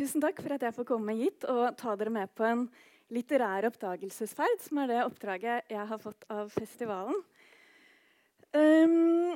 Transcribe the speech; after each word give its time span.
Tusen 0.00 0.22
takk 0.22 0.38
for 0.40 0.54
at 0.54 0.62
jeg 0.64 0.72
får 0.72 0.86
komme 0.88 1.12
hit 1.18 1.44
og 1.52 1.74
ta 1.76 1.92
dere 2.00 2.12
med 2.14 2.30
på 2.32 2.44
en 2.48 2.62
litterær 3.12 3.66
oppdagelsesferd, 3.68 4.62
som 4.64 4.78
er 4.80 4.86
det 4.88 5.00
oppdraget 5.04 5.68
jeg 5.68 5.82
har 5.90 6.00
fått 6.00 6.24
av 6.32 6.48
festivalen. 6.54 7.18
Um, 8.56 9.34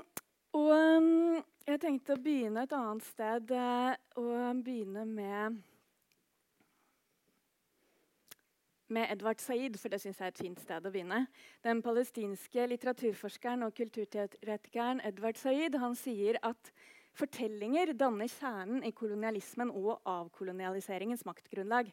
og 0.57 0.71
um, 0.73 1.43
jeg 1.69 1.83
tenkte 1.83 2.17
å 2.17 2.23
begynne 2.25 2.65
et 2.65 2.73
annet 2.79 3.05
sted, 3.11 3.53
uh, 3.53 3.93
og 4.17 4.65
begynne 4.65 5.05
med 5.05 5.61
med 8.95 9.13
Edvard 9.13 9.45
Said, 9.45 9.77
for 9.81 9.93
det 9.93 10.01
syns 10.01 10.21
jeg 10.21 10.31
er 10.31 10.33
et 10.33 10.43
fint 10.47 10.65
sted 10.65 10.89
å 10.89 10.93
begynne. 10.95 11.27
Den 11.67 11.85
palestinske 11.85 12.71
litteraturforskeren 12.73 13.67
og 13.67 13.77
kulturteoretikeren 13.77 15.05
Edvard 15.05 15.37
Said 15.41 15.77
han 15.83 15.97
sier 15.99 16.41
at 16.41 16.73
Fortellinger 17.15 17.93
danner 17.95 18.31
kjernen 18.31 18.83
i 18.87 18.91
kolonialismen 18.97 19.71
og 19.71 20.01
avkolonialiseringens 20.09 21.23
maktgrunnlag. 21.29 21.91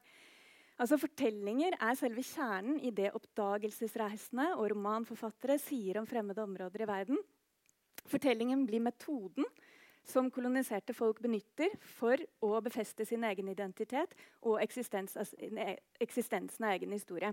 Altså 0.82 0.98
Fortellinger 0.98 1.76
er 1.78 1.98
selve 2.00 2.24
kjernen 2.26 2.80
i 2.82 2.90
det 2.96 3.12
oppdagelsesreisende 3.14 4.48
og 4.56 4.72
romanforfattere 4.74 5.60
sier 5.62 6.00
om 6.02 6.08
fremmede 6.10 6.42
områder 6.42 6.86
i 6.86 6.90
verden. 6.90 7.22
Fortellingen 8.10 8.66
blir 8.66 8.82
metoden 8.82 9.46
som 10.08 10.32
koloniserte 10.34 10.96
folk 10.98 11.22
benytter 11.22 11.76
for 12.00 12.18
å 12.42 12.56
befeste 12.66 13.06
sin 13.06 13.22
egen 13.28 13.52
identitet 13.52 14.16
og 14.42 14.58
eksistens, 14.64 15.14
eksistensen 16.02 16.66
av 16.66 16.74
egen 16.80 16.96
historie. 16.98 17.30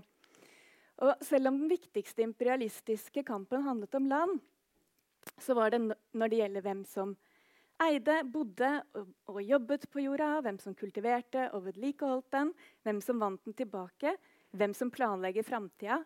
Og 1.01 1.25
selv 1.25 1.49
om 1.49 1.63
den 1.63 1.73
viktigste 1.73 2.27
imperialistiske 2.27 3.23
kampen 3.25 3.65
handlet 3.65 3.97
om 3.97 4.11
land, 4.11 4.37
så 5.41 5.57
var 5.57 5.73
det 5.73 5.81
når 5.89 6.31
det 6.31 6.43
gjelder 6.43 6.67
hvem 6.67 6.85
som 6.89 7.17
eide, 7.83 8.23
bodde 8.31 8.71
og, 9.29 9.39
jobbet 9.43 9.87
på 9.93 10.03
jorda, 10.05 10.39
hvem 10.45 10.59
som 10.63 10.75
kultiverte 10.79 11.49
og 11.57 11.67
vedlikeholdt 11.69 12.31
den, 12.35 12.53
hvem 12.87 13.03
som 13.05 13.21
vant 13.23 13.45
den 13.47 13.57
tilbake, 13.59 14.17
hvem 14.57 14.75
som 14.75 14.91
planlegger 14.91 15.47
framtida. 15.47 16.01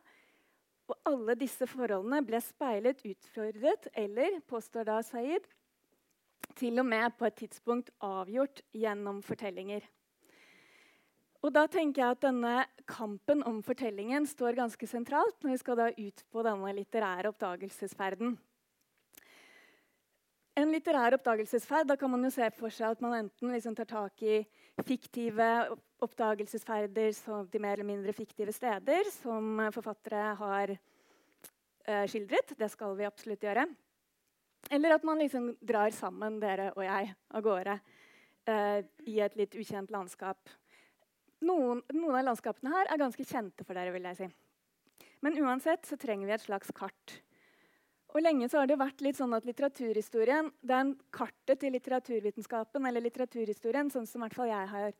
Og 0.91 0.99
alle 1.09 1.37
disse 1.39 1.67
forholdene 1.71 2.21
ble 2.27 2.41
speilet, 2.43 3.03
utfordret 3.07 3.89
eller, 3.97 4.41
påstår 4.49 4.89
da 4.91 5.01
Saeed, 5.07 5.47
til 6.59 6.83
og 6.83 6.87
med 6.87 7.15
på 7.17 7.25
et 7.29 7.39
tidspunkt 7.39 7.93
avgjort 8.05 8.61
gjennom 8.77 9.23
fortellinger. 9.25 9.87
Og 11.43 11.51
da 11.55 11.65
tenker 11.71 12.05
jeg 12.05 12.17
at 12.17 12.23
denne 12.23 12.55
Kampen 12.87 13.43
om 13.49 13.63
fortellingen 13.67 14.27
står 14.29 14.59
ganske 14.59 14.87
sentralt 14.87 15.39
når 15.43 15.55
vi 15.55 15.61
skal 15.63 15.79
da 15.79 15.89
ut 15.91 16.25
på 16.31 16.45
denne 16.47 16.75
litterære 16.77 17.33
oppdagelsesferden. 17.33 18.37
En 20.53 20.69
litterær 20.69 21.15
oppdagelsesferd 21.17 21.89
da 21.89 21.95
kan 21.97 22.11
man 22.13 22.27
jo 22.27 22.31
se 22.35 22.45
for 22.53 22.73
seg 22.75 22.93
at 22.93 23.01
man 23.01 23.15
enten 23.17 23.55
liksom 23.55 23.77
tar 23.77 23.89
tak 23.89 24.21
i 24.27 24.43
fiktive 24.85 25.47
oppdagelsesferder 26.05 27.15
til 27.17 27.63
mer 27.63 27.79
eller 27.79 27.89
mindre 27.89 28.13
fiktive 28.13 28.53
steder 28.53 29.09
som 29.15 29.63
forfattere 29.73 30.35
har 30.37 30.75
eh, 30.75 32.05
skildret. 32.05 32.53
Det 32.59 32.69
skal 32.69 32.99
vi 32.99 33.09
absolutt 33.09 33.49
gjøre. 33.49 33.65
Eller 34.71 34.95
at 34.95 35.09
man 35.09 35.25
liksom 35.25 35.55
drar 35.65 35.91
sammen, 35.97 36.37
dere 36.43 36.69
og 36.77 36.85
jeg, 36.85 37.15
av 37.33 37.49
gårde 37.49 37.79
eh, 38.45 38.85
i 39.09 39.19
et 39.25 39.41
litt 39.41 39.57
ukjent 39.57 39.91
landskap. 39.95 40.53
Noen, 41.43 41.81
noen, 41.97 42.21
av 42.21 42.29
landskapene 42.29 42.77
her 42.77 42.93
er 42.93 43.01
ganske 43.01 43.25
kjente 43.25 43.65
for 43.65 43.79
dere. 43.79 43.97
vil 43.97 44.05
jeg 44.13 44.21
si. 44.21 44.31
Men 45.25 45.41
uansett 45.41 45.89
så 45.89 45.97
trenger 45.97 46.29
vi 46.29 46.37
et 46.37 46.45
slags 46.45 46.71
kart 46.77 47.23
og 48.13 48.21
lenge 48.21 48.49
så 48.51 48.61
har 48.61 48.69
det 48.69 48.77
vært 48.81 49.01
litt 49.05 49.17
sånn 49.17 49.33
at 49.37 49.47
litteraturhistorien, 49.49 50.51
det 50.61 50.77
er 50.77 50.85
en 50.85 50.95
kartet 51.15 51.63
til 51.63 51.73
litteraturvitenskapen 51.73 52.87
eller 52.89 53.05
litteraturhistorien, 53.07 53.91
sånn 53.93 54.09
som 54.09 54.21
i 54.21 54.27
hvert 54.27 54.37
fall 54.37 54.53
jeg 54.53 54.71
har 54.75 54.95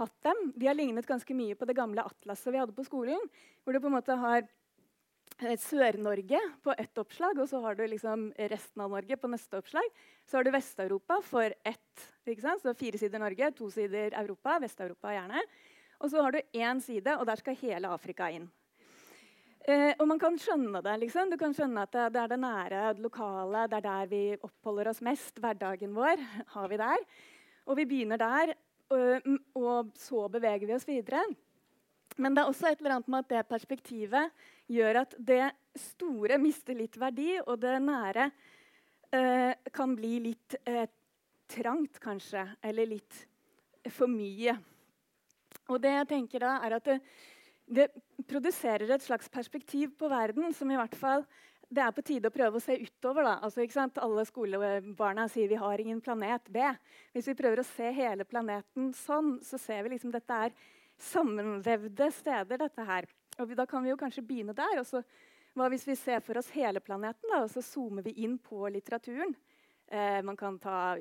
hatt 0.00 0.14
dem, 0.26 0.40
de 0.56 0.68
har 0.68 0.76
lignet 0.76 1.06
ganske 1.06 1.36
mye 1.36 1.56
på 1.58 1.68
det 1.68 1.76
gamle 1.78 2.02
atlaset 2.02 2.50
vi 2.50 2.60
hadde 2.62 2.74
på 2.76 2.86
skolen. 2.86 3.20
Hvor 3.62 3.76
du 3.76 3.82
på 3.82 3.90
en 3.90 3.96
måte 3.98 4.16
har 4.18 4.40
eh, 4.42 5.54
Sør-Norge 5.60 6.40
på 6.64 6.74
ett 6.74 6.98
oppslag, 6.98 7.38
og 7.38 7.50
så 7.50 7.60
har 7.62 7.78
du 7.78 7.84
liksom 7.86 8.26
resten 8.50 8.84
av 8.84 8.96
Norge 8.96 9.20
på 9.20 9.30
neste 9.30 9.60
oppslag. 9.60 9.86
Så 10.26 10.38
har 10.38 10.46
du 10.48 10.50
Vest-Europa 10.54 11.20
for 11.26 11.54
ett. 11.62 12.08
ikke 12.26 12.46
sant? 12.48 12.64
Så 12.64 12.74
Fire 12.80 12.98
sider 12.98 13.22
Norge, 13.22 13.52
to 13.54 13.70
sider 13.70 14.16
Europa. 14.24 14.58
Vest-Europa 14.64 15.14
gjerne. 15.14 15.46
Og 16.02 16.10
så 16.10 16.24
har 16.24 16.34
du 16.34 16.42
én 16.58 16.82
side, 16.82 17.18
og 17.20 17.28
der 17.28 17.38
skal 17.40 17.60
hele 17.62 17.92
Afrika 17.94 18.32
inn. 18.34 18.50
Eh, 19.64 19.94
og 19.96 20.08
man 20.10 20.20
kan 20.20 20.34
skjønne 20.36 20.82
det. 20.84 20.98
liksom. 21.06 21.30
Du 21.32 21.38
kan 21.40 21.54
skjønne 21.56 21.86
at 21.86 21.94
det, 22.12 22.20
er 22.20 22.28
det 22.28 22.40
nære, 22.40 22.82
det 22.96 23.04
lokale, 23.04 23.64
det 23.72 23.78
er 23.78 23.86
der 23.86 24.10
vi 24.10 24.22
oppholder 24.36 24.90
oss 24.90 25.00
mest. 25.04 25.40
Hverdagen 25.40 25.94
vår 25.96 26.20
har 26.56 26.68
vi 26.68 26.80
der. 26.80 27.06
Og 27.64 27.78
vi 27.80 27.86
begynner 27.88 28.20
der, 28.20 28.52
og, 28.92 29.30
og 29.56 29.94
så 29.96 30.26
beveger 30.28 30.68
vi 30.68 30.76
oss 30.76 30.84
videre. 30.88 31.22
Men 32.20 32.34
det 32.34 32.42
er 32.42 32.50
også 32.50 32.68
et 32.68 32.82
eller 32.82 32.98
annet 32.98 33.08
med 33.08 33.24
at 33.24 33.30
det 33.32 33.46
perspektivet 33.48 34.50
gjør 34.70 35.00
at 35.00 35.16
det 35.18 35.46
store 35.80 36.36
mister 36.38 36.76
litt 36.76 36.98
verdi, 37.00 37.32
og 37.40 37.56
det 37.64 37.78
nære 37.82 38.28
eh, 39.16 39.56
kan 39.72 39.96
bli 39.96 40.18
litt 40.28 40.58
eh, 40.68 40.84
trangt, 41.50 41.96
kanskje. 42.04 42.44
Eller 42.62 42.92
litt 42.92 43.24
for 43.96 44.12
mye. 44.12 44.58
Og 45.72 45.80
det 45.80 45.96
jeg 45.96 46.10
tenker 46.12 46.44
da, 46.44 46.58
er 46.68 46.76
at 46.76 46.92
det, 46.92 47.00
det 47.66 47.88
produserer 48.28 48.90
et 48.90 49.02
slags 49.02 49.28
perspektiv 49.32 49.94
på 49.98 50.08
verden 50.08 50.52
som 50.54 50.70
i 50.70 50.78
hvert 50.78 50.96
fall 50.98 51.24
det 51.74 51.82
er 51.82 51.94
på 51.96 52.04
tide 52.04 52.28
å 52.28 52.34
prøve 52.34 52.60
å 52.60 52.62
se 52.62 52.76
utover. 52.76 53.24
da. 53.24 53.38
Altså, 53.42 53.64
Alle 53.98 54.24
skolebarna 54.28 55.28
sier 55.28 55.48
vi 55.48 55.58
har 55.58 55.80
ingen 55.80 56.00
planet 56.00 56.46
B. 56.48 56.60
Hvis 57.12 57.26
vi 57.26 57.34
prøver 57.34 57.60
å 57.60 57.66
se 57.66 57.90
hele 57.90 58.24
planeten 58.24 58.92
sånn, 58.92 59.42
så 59.42 59.58
ser 59.58 59.82
vi 59.82 59.94
liksom 59.94 60.12
dette 60.12 60.30
er 60.30 60.52
sammenvevde 60.98 62.12
steder. 62.12 62.58
dette 62.58 62.84
her. 62.84 63.06
Og 63.38 63.56
Da 63.56 63.66
kan 63.66 63.82
vi 63.82 63.90
jo 63.90 63.96
kanskje 63.96 64.26
begynne 64.26 64.54
der. 64.54 64.78
og 64.78 64.86
så 64.86 65.02
hva 65.54 65.68
hvis 65.70 65.86
vi 65.86 65.94
ser 65.94 66.20
for 66.20 66.36
oss 66.36 66.50
hele 66.50 66.80
planeten, 66.80 67.30
da, 67.30 67.42
og 67.42 67.50
så 67.50 67.62
zoomer 67.62 68.02
vi 68.02 68.10
inn 68.24 68.38
på 68.38 68.68
litteraturen? 68.70 69.34
Eh, 69.88 70.20
man 70.22 70.36
kan 70.36 70.58
ta 70.58 70.96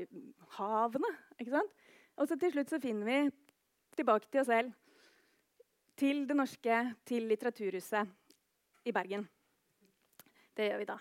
havene. 0.57 1.17
ikke 1.39 1.51
sant? 1.51 1.71
Og 2.17 2.27
så 2.27 2.39
til 2.39 2.51
slutt 2.51 2.69
så 2.69 2.79
finner 2.79 3.05
vi 3.05 3.31
tilbake 3.95 4.29
til 4.29 4.41
oss 4.41 4.47
selv 4.47 4.71
til 5.99 6.23
Det 6.27 6.35
Norske, 6.37 6.79
til 7.05 7.27
Litteraturhuset 7.29 8.09
i 8.85 8.93
Bergen. 8.95 9.25
Det 10.53 10.69
gjør 10.69 10.81
vi 10.81 10.89
da. 10.89 10.97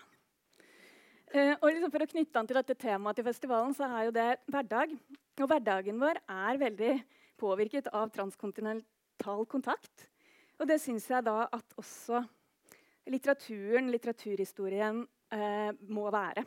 Uh, 1.33 1.55
og 1.57 1.67
liksom 1.71 1.91
For 1.93 2.05
å 2.05 2.09
knytte 2.11 2.39
an 2.39 2.49
til 2.49 2.59
dette 2.59 2.77
temaet 2.77 3.17
til 3.17 3.25
festivalen, 3.25 3.73
så 3.73 3.89
er 3.89 4.07
jo 4.07 4.15
det 4.15 4.29
hverdag. 4.53 4.93
Og 5.41 5.49
hverdagen 5.49 6.01
vår 6.01 6.21
er 6.29 6.61
veldig 6.61 6.93
påvirket 7.41 7.89
av 7.89 8.11
transkontinental 8.13 9.45
kontakt. 9.49 10.07
Og 10.61 10.69
det 10.69 10.77
syns 10.81 11.09
jeg 11.09 11.25
da 11.25 11.47
at 11.49 11.77
også 11.81 12.21
litteraturen, 13.09 13.89
litteraturhistorien, 13.91 15.01
eh, 15.33 15.71
må 15.89 16.05
være. 16.13 16.45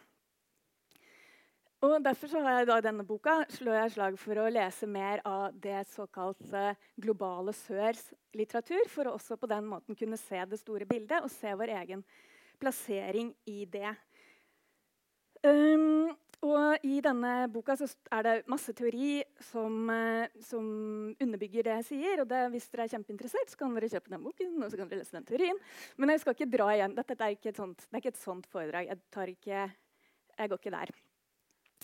Og 1.87 2.03
Derfor 2.03 2.31
så 2.31 2.41
har 2.43 2.59
jeg 2.59 2.67
da 2.71 2.81
denne 2.83 3.05
boka 3.07 3.37
slår 3.53 3.77
jeg 3.79 3.93
slag 3.95 4.17
for 4.19 4.41
å 4.43 4.49
lese 4.51 4.89
mer 4.91 5.21
av 5.29 5.55
det 5.63 5.85
såkalte 5.93 6.73
globale 6.99 7.55
sørs 7.55 8.09
litteratur, 8.35 8.89
for 8.91 9.07
å 9.07 9.15
også 9.15 9.37
på 9.39 9.51
den 9.51 9.69
måten 9.71 9.99
kunne 9.99 10.19
se 10.19 10.41
det 10.51 10.59
store 10.59 10.89
bildet 10.89 11.23
og 11.23 11.31
se 11.31 11.53
vår 11.55 11.77
egen 11.83 12.03
plassering 12.59 13.31
i 13.47 13.67
det. 13.71 13.93
Um, 15.47 16.11
og 16.43 16.85
I 16.87 16.99
denne 17.05 17.33
boka 17.53 17.77
er 17.79 18.27
det 18.27 18.35
masse 18.51 18.75
teori 18.77 19.21
som, 19.53 19.87
uh, 19.87 20.27
som, 20.43 20.67
underbygger 21.23 21.69
det 21.69 21.79
jeg 21.81 21.89
sier. 21.93 22.25
og 22.25 22.31
det, 22.33 22.43
Hvis 22.57 22.71
dere 22.73 22.89
er 22.89 22.95
kjempeinteressert, 22.97 23.53
så 23.53 23.63
kan 23.63 23.79
dere 23.79 23.93
kjøpe 23.93 24.17
den 24.17 24.27
boken. 24.27 24.63
og 24.63 24.71
så 24.73 24.81
kan 24.81 24.91
dere 24.91 25.05
lese 25.05 25.21
den 25.21 25.29
teorien. 25.29 25.65
Men 25.97 26.15
jeg 26.15 26.25
skal 26.25 26.35
ikke 26.35 26.53
dra 26.57 26.71
igjen. 26.75 26.99
Dette 26.99 27.21
er 27.21 27.37
ikke 27.37 27.53
et 27.55 27.63
sånt, 27.63 27.87
det 27.87 27.95
er 27.95 28.05
ikke 28.05 28.17
et 28.17 28.25
sånt 28.25 28.49
foredrag. 28.51 28.91
Jeg, 28.91 29.37
ikke, 29.37 29.67
jeg 30.35 30.51
går 30.51 30.65
ikke 30.65 30.79
der. 30.81 30.97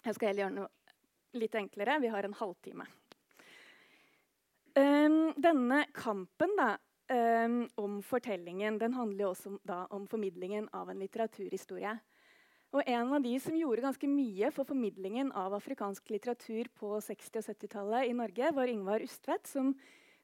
Jeg 0.02 0.16
skal 0.16 0.32
heller 0.32 0.46
gjøre 0.46 0.56
noe 0.56 1.38
litt 1.38 1.54
enklere. 1.56 2.00
Vi 2.02 2.10
har 2.12 2.26
en 2.26 2.36
halvtime. 2.36 2.86
Um, 4.72 5.34
denne 5.36 5.84
kampen 5.92 6.54
da, 6.56 6.70
um, 7.12 7.58
om 7.76 8.00
fortellingen 8.06 8.78
den 8.80 8.96
handler 8.96 9.30
også 9.30 9.52
om, 9.52 9.60
da, 9.68 9.82
om 9.92 10.06
formidlingen 10.08 10.68
av 10.72 10.90
en 10.90 11.02
litteraturhistorie. 11.02 11.92
Og 12.72 12.88
En 12.88 13.12
av 13.12 13.20
de 13.20 13.34
som 13.40 13.56
gjorde 13.56 13.84
ganske 13.84 14.08
mye 14.08 14.48
for 14.50 14.64
formidlingen 14.64 15.28
av 15.36 15.52
afrikansk 15.52 16.08
litteratur 16.14 16.70
på 16.72 16.94
60- 17.04 17.42
og 17.42 17.50
70-tallet 17.50 18.08
i 18.08 18.14
Norge, 18.16 18.52
var 18.56 18.72
Yngvar 18.72 19.04
Ustvedt, 19.04 19.50
som 19.50 19.74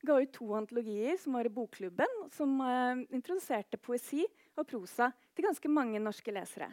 ga 0.06 0.16
ut 0.22 0.32
to 0.32 0.48
antologier 0.56 1.18
som 1.20 1.36
var 1.36 1.44
i 1.44 1.52
Bokklubben, 1.52 2.14
som 2.32 2.56
uh, 2.64 2.96
introduserte 3.12 3.76
poesi 3.76 4.24
og 4.56 4.64
prosa 4.70 5.10
til 5.36 5.44
ganske 5.44 5.68
mange 5.68 6.00
norske 6.00 6.32
lesere. 6.32 6.70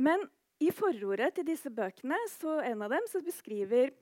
Men 0.00 0.24
i 0.58 0.70
forordet 0.74 1.36
til 1.36 1.46
disse 1.46 1.70
bøkene 1.70 2.18
så 2.32 2.58
en 2.66 2.82
av 2.82 2.92
dem 2.94 3.04
så 3.10 3.22
beskriver 3.22 3.92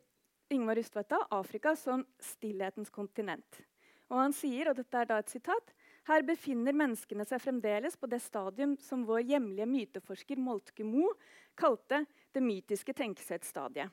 Yngvar 0.53 0.79
Ustvedta 0.81 1.19
Afrika 1.35 1.75
som 1.77 2.05
stillhetens 2.23 2.93
kontinent. 2.95 3.61
Og 4.07 4.21
han 4.21 4.35
sier, 4.35 4.71
og 4.71 4.79
dette 4.79 5.01
er 5.01 5.09
da 5.11 5.19
et 5.19 5.33
sitat, 5.33 5.73
her 6.07 6.23
befinner 6.23 6.77
menneskene 6.77 7.27
seg 7.27 7.43
fremdeles 7.43 7.97
på 7.99 8.07
det 8.07 8.21
stadium 8.23 8.77
som 8.79 9.03
vår 9.09 9.25
hjemlige 9.33 9.67
myteforsker 9.67 10.39
Moltke 10.39 10.87
Moe 10.87 11.17
kalte 11.59 12.05
det 12.33 12.43
mytiske 12.45 12.95
tenkesettstadiet. 12.95 13.91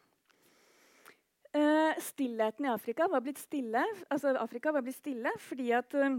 Uh, 1.53 1.93
stillheten 2.01 2.65
i 2.65 2.71
Afrika 2.71 3.05
var 3.09 3.21
blitt 3.21 3.41
stille, 3.41 3.81
altså 4.09 4.31
Afrika 4.41 4.71
var 4.73 4.85
blitt 4.85 4.97
stille 4.97 5.29
fordi 5.41 5.67
at 5.77 5.93
uh, 5.93 6.15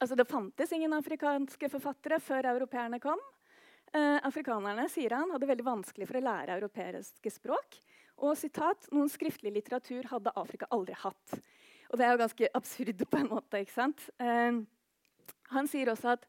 altså 0.00 0.16
det 0.20 0.28
fantes 0.28 0.72
ingen 0.72 0.92
afrikanske 0.96 1.70
forfattere 1.72 2.18
før 2.20 2.50
europeerne 2.52 3.00
kom. 3.00 3.20
Uh, 3.94 4.18
afrikanerne 4.26 4.88
sier 4.90 5.14
han, 5.14 5.30
hadde 5.30 5.46
veldig 5.46 5.66
vanskelig 5.66 6.08
for 6.10 6.18
å 6.18 6.24
lære 6.24 6.56
europeiske 6.58 7.30
språk. 7.30 7.78
Og 8.26 8.34
sitat, 8.38 8.88
noen 8.94 9.10
skriftlig 9.10 9.52
litteratur 9.54 10.08
hadde 10.10 10.34
Afrika 10.38 10.66
aldri 10.74 10.96
hatt. 10.98 11.36
Og 11.90 11.98
det 11.98 12.06
er 12.06 12.14
jo 12.14 12.22
ganske 12.24 12.50
absurd 12.58 13.04
på 13.10 13.20
en 13.20 13.30
måte. 13.30 13.62
ikke 13.62 13.74
sant? 13.74 14.08
han 15.54 15.68
sier 15.70 15.90
også 15.92 16.14
at 16.14 16.24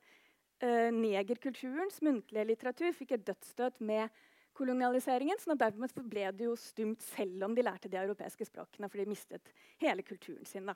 negerkulturens 0.93 2.01
muntlige 2.05 2.45
litteratur 2.49 2.91
fikk 2.93 3.15
et 3.15 3.25
dødsstøt 3.25 3.79
med 3.85 4.13
kolonialiseringen. 4.55 5.37
at 5.51 5.61
Dermed 5.61 5.93
ble 6.09 6.25
det 6.31 6.47
jo 6.47 6.55
stumt 6.59 7.03
selv 7.03 7.47
om 7.47 7.55
de 7.55 7.63
lærte 7.65 7.91
de 7.91 7.99
europeiske 7.99 8.47
språkene, 8.47 8.89
for 8.89 9.01
de 9.01 9.09
mistet 9.09 9.53
hele 9.81 10.03
kulturen 10.03 10.45
sin. 10.45 10.65
da. 10.65 10.75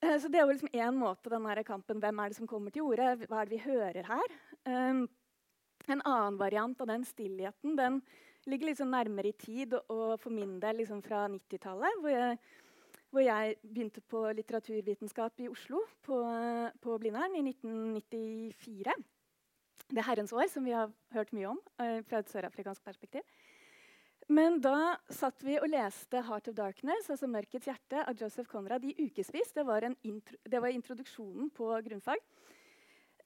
Eh, 0.00 0.18
så 0.20 0.28
Det 0.28 0.38
er 0.38 0.44
jo 0.44 0.52
liksom 0.52 0.72
én 0.72 0.94
måte 0.94 1.30
denne 1.30 1.64
kampen 1.64 2.00
Hvem 2.00 2.18
er 2.20 2.28
det 2.28 2.36
som 2.36 2.46
kommer 2.46 2.70
til 2.70 2.82
orde? 2.82 3.26
Hva 3.26 3.40
er 3.40 3.46
det 3.46 3.56
vi 3.56 3.70
hører 3.70 4.04
her? 4.04 4.28
En 5.94 6.02
annen 6.04 6.38
variant 6.40 6.80
av 6.80 6.90
den 6.90 7.04
stillheten 7.06 7.76
den 7.78 8.00
ligger 8.46 8.70
liksom 8.70 8.90
nærmere 8.90 9.32
i 9.32 9.38
tid, 9.38 9.74
og, 9.88 10.20
for 10.22 10.30
min 10.30 10.58
del 10.62 10.82
liksom 10.82 11.02
fra 11.02 11.26
90-tallet, 11.30 11.98
hvor, 12.02 12.36
hvor, 13.10 13.24
jeg 13.24 13.56
begynte 13.62 14.00
på 14.00 14.22
litteraturvitenskap 14.38 15.42
i 15.42 15.50
Oslo, 15.50 15.82
på, 16.06 16.20
på 16.82 16.98
Blindern, 17.02 17.34
i 17.34 17.42
1994 17.50 18.94
det 19.86 20.02
herrens 20.02 20.32
år, 20.34 20.48
som 20.50 20.64
vi 20.66 20.74
har 20.74 20.90
hørt 21.14 21.32
mye 21.36 21.52
om 21.52 21.60
uh, 21.80 22.00
fra 22.08 22.18
et 22.22 22.30
sørafrikansk 22.30 22.82
perspektiv. 22.82 23.22
Men 24.26 24.58
da 24.58 24.96
satt 25.12 25.44
vi 25.46 25.54
og 25.60 25.68
leste 25.70 26.18
'Heart 26.18 26.48
of 26.50 26.56
Darkness', 26.58 27.10
altså 27.10 27.28
'Mørkets 27.30 27.68
hjerte' 27.68 28.02
av 28.02 28.16
Joseph 28.18 28.50
Conrad 28.50 28.84
i 28.84 28.94
ukevis. 28.98 29.52
Det, 29.54 29.62
det, 30.50 30.62
var 30.62 30.68
introduksjonen 30.74 31.50
på 31.50 31.70
grunnfag. 31.86 32.18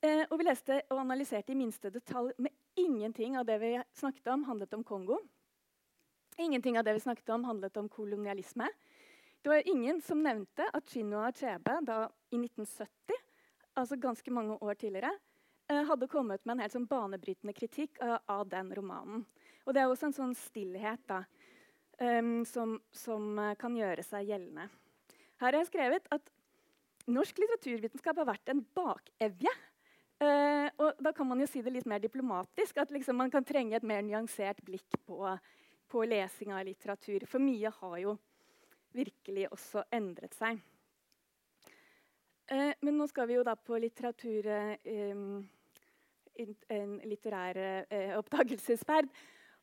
Eh, 0.00 0.24
og 0.30 0.38
vi 0.40 0.46
leste 0.48 0.80
og 0.88 1.02
analyserte 1.02 1.52
i 1.52 1.58
minste 1.58 1.90
detalj, 1.92 2.32
men 2.38 2.54
ingenting 2.80 3.36
av 3.36 3.46
det 3.48 3.58
vi 3.60 3.74
snakket 4.00 4.32
om, 4.32 4.44
handlet 4.48 4.74
om 4.74 4.84
Kongo. 4.84 5.20
Ingenting 6.40 6.78
av 6.78 6.86
det 6.86 6.96
vi 6.96 7.04
snakket 7.04 7.34
om, 7.34 7.44
handlet 7.44 7.76
om 7.76 7.88
kolonialisme. 7.88 8.68
Det 9.42 9.52
var 9.52 9.68
ingen 9.68 10.00
som 10.04 10.22
nevnte 10.22 10.68
at 10.72 10.88
Chinua 10.88 11.26
Achebe 11.28 11.80
da, 11.84 12.06
i 12.30 12.40
1970, 12.40 13.20
altså 13.80 13.96
ganske 14.00 14.32
mange 14.32 14.56
år 14.60 14.74
tidligere, 14.80 15.12
Eh, 15.70 15.84
hadde 15.84 16.06
kommet 16.06 16.44
med 16.44 16.56
en 16.56 16.62
helt 16.64 16.74
sånn 16.74 16.88
banebrytende 16.90 17.52
kritikk 17.54 18.00
av, 18.02 18.16
av, 18.26 18.48
den 18.50 18.72
romanen. 18.74 19.22
Og 19.62 19.74
det 19.74 19.82
er 19.82 19.90
også 19.90 20.08
en 20.08 20.16
sånn 20.16 20.32
stillhet 20.34 21.02
da, 21.06 21.20
um, 22.00 22.40
som, 22.48 22.72
som 22.90 23.28
uh, 23.38 23.52
kan 23.60 23.76
gjøre 23.78 24.02
seg 24.02 24.32
gjeldende. 24.32 24.66
Her 25.38 25.52
har 25.52 25.60
jeg 25.60 25.68
skrevet 25.68 26.08
at 26.10 26.32
norsk 27.06 27.38
litteraturvitenskap 27.38 28.18
har 28.18 28.28
vært 28.32 28.50
en 28.50 28.64
bakevje. 28.74 29.52
Uh, 30.20 30.68
og 30.84 30.98
da 31.00 31.14
kan 31.16 31.28
man 31.28 31.40
jo 31.40 31.46
si 31.48 31.62
det 31.64 31.72
litt 31.72 31.88
mer 31.88 32.02
diplomatisk, 32.02 32.82
at 32.82 32.90
liksom 32.92 33.16
man 33.16 33.30
kan 33.32 33.46
trenge 33.46 33.78
et 33.78 33.86
mer 33.88 34.02
nyansert 34.04 34.60
blikk 34.66 34.98
på, 35.06 35.22
på 35.88 36.02
lesing 36.08 36.52
av 36.52 36.66
litteratur. 36.68 37.24
For 37.28 37.40
mye 37.40 37.72
har 37.78 37.96
jo 38.02 38.18
virkelig 38.96 39.46
også 39.54 39.86
endret 39.96 40.36
seg. 40.36 40.60
Uh, 42.50 42.74
men 42.82 42.98
nå 42.98 43.08
skal 43.08 43.30
vi 43.30 43.40
jo 43.40 43.46
da 43.46 43.56
på 43.56 43.80
litteratur... 43.80 44.52
Um, 44.84 45.48
en 46.68 46.94
litterær 47.04 47.58
eh, 47.90 48.12
oppdagelsesferd. 48.18 49.08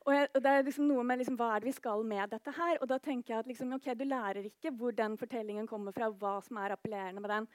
Og, 0.07 0.13
jeg, 0.15 0.27
og, 0.31 0.39
det 0.44 0.51
er 0.51 0.62
liksom 0.63 0.86
noe 0.88 1.04
med 1.04 1.19
liksom, 1.19 1.36
Hva 1.36 1.50
er 1.51 1.63
det 1.63 1.68
vi 1.68 1.75
skal 1.75 2.04
med 2.07 2.31
dette 2.31 2.51
her? 2.56 2.77
Og 2.80 2.88
da 2.88 2.98
tenker 3.04 3.33
jeg 3.33 3.44
at 3.44 3.50
liksom, 3.51 3.74
okay, 3.75 3.95
Du 4.00 4.06
lærer 4.07 4.48
ikke 4.48 4.71
hvor 4.80 4.95
den 4.95 5.18
fortellingen 5.19 5.68
kommer 5.68 5.92
fra, 5.95 6.07
hva 6.07 6.38
som 6.45 6.62
er 6.62 6.77
appellerende 6.77 7.24
med 7.24 7.33
den, 7.33 7.48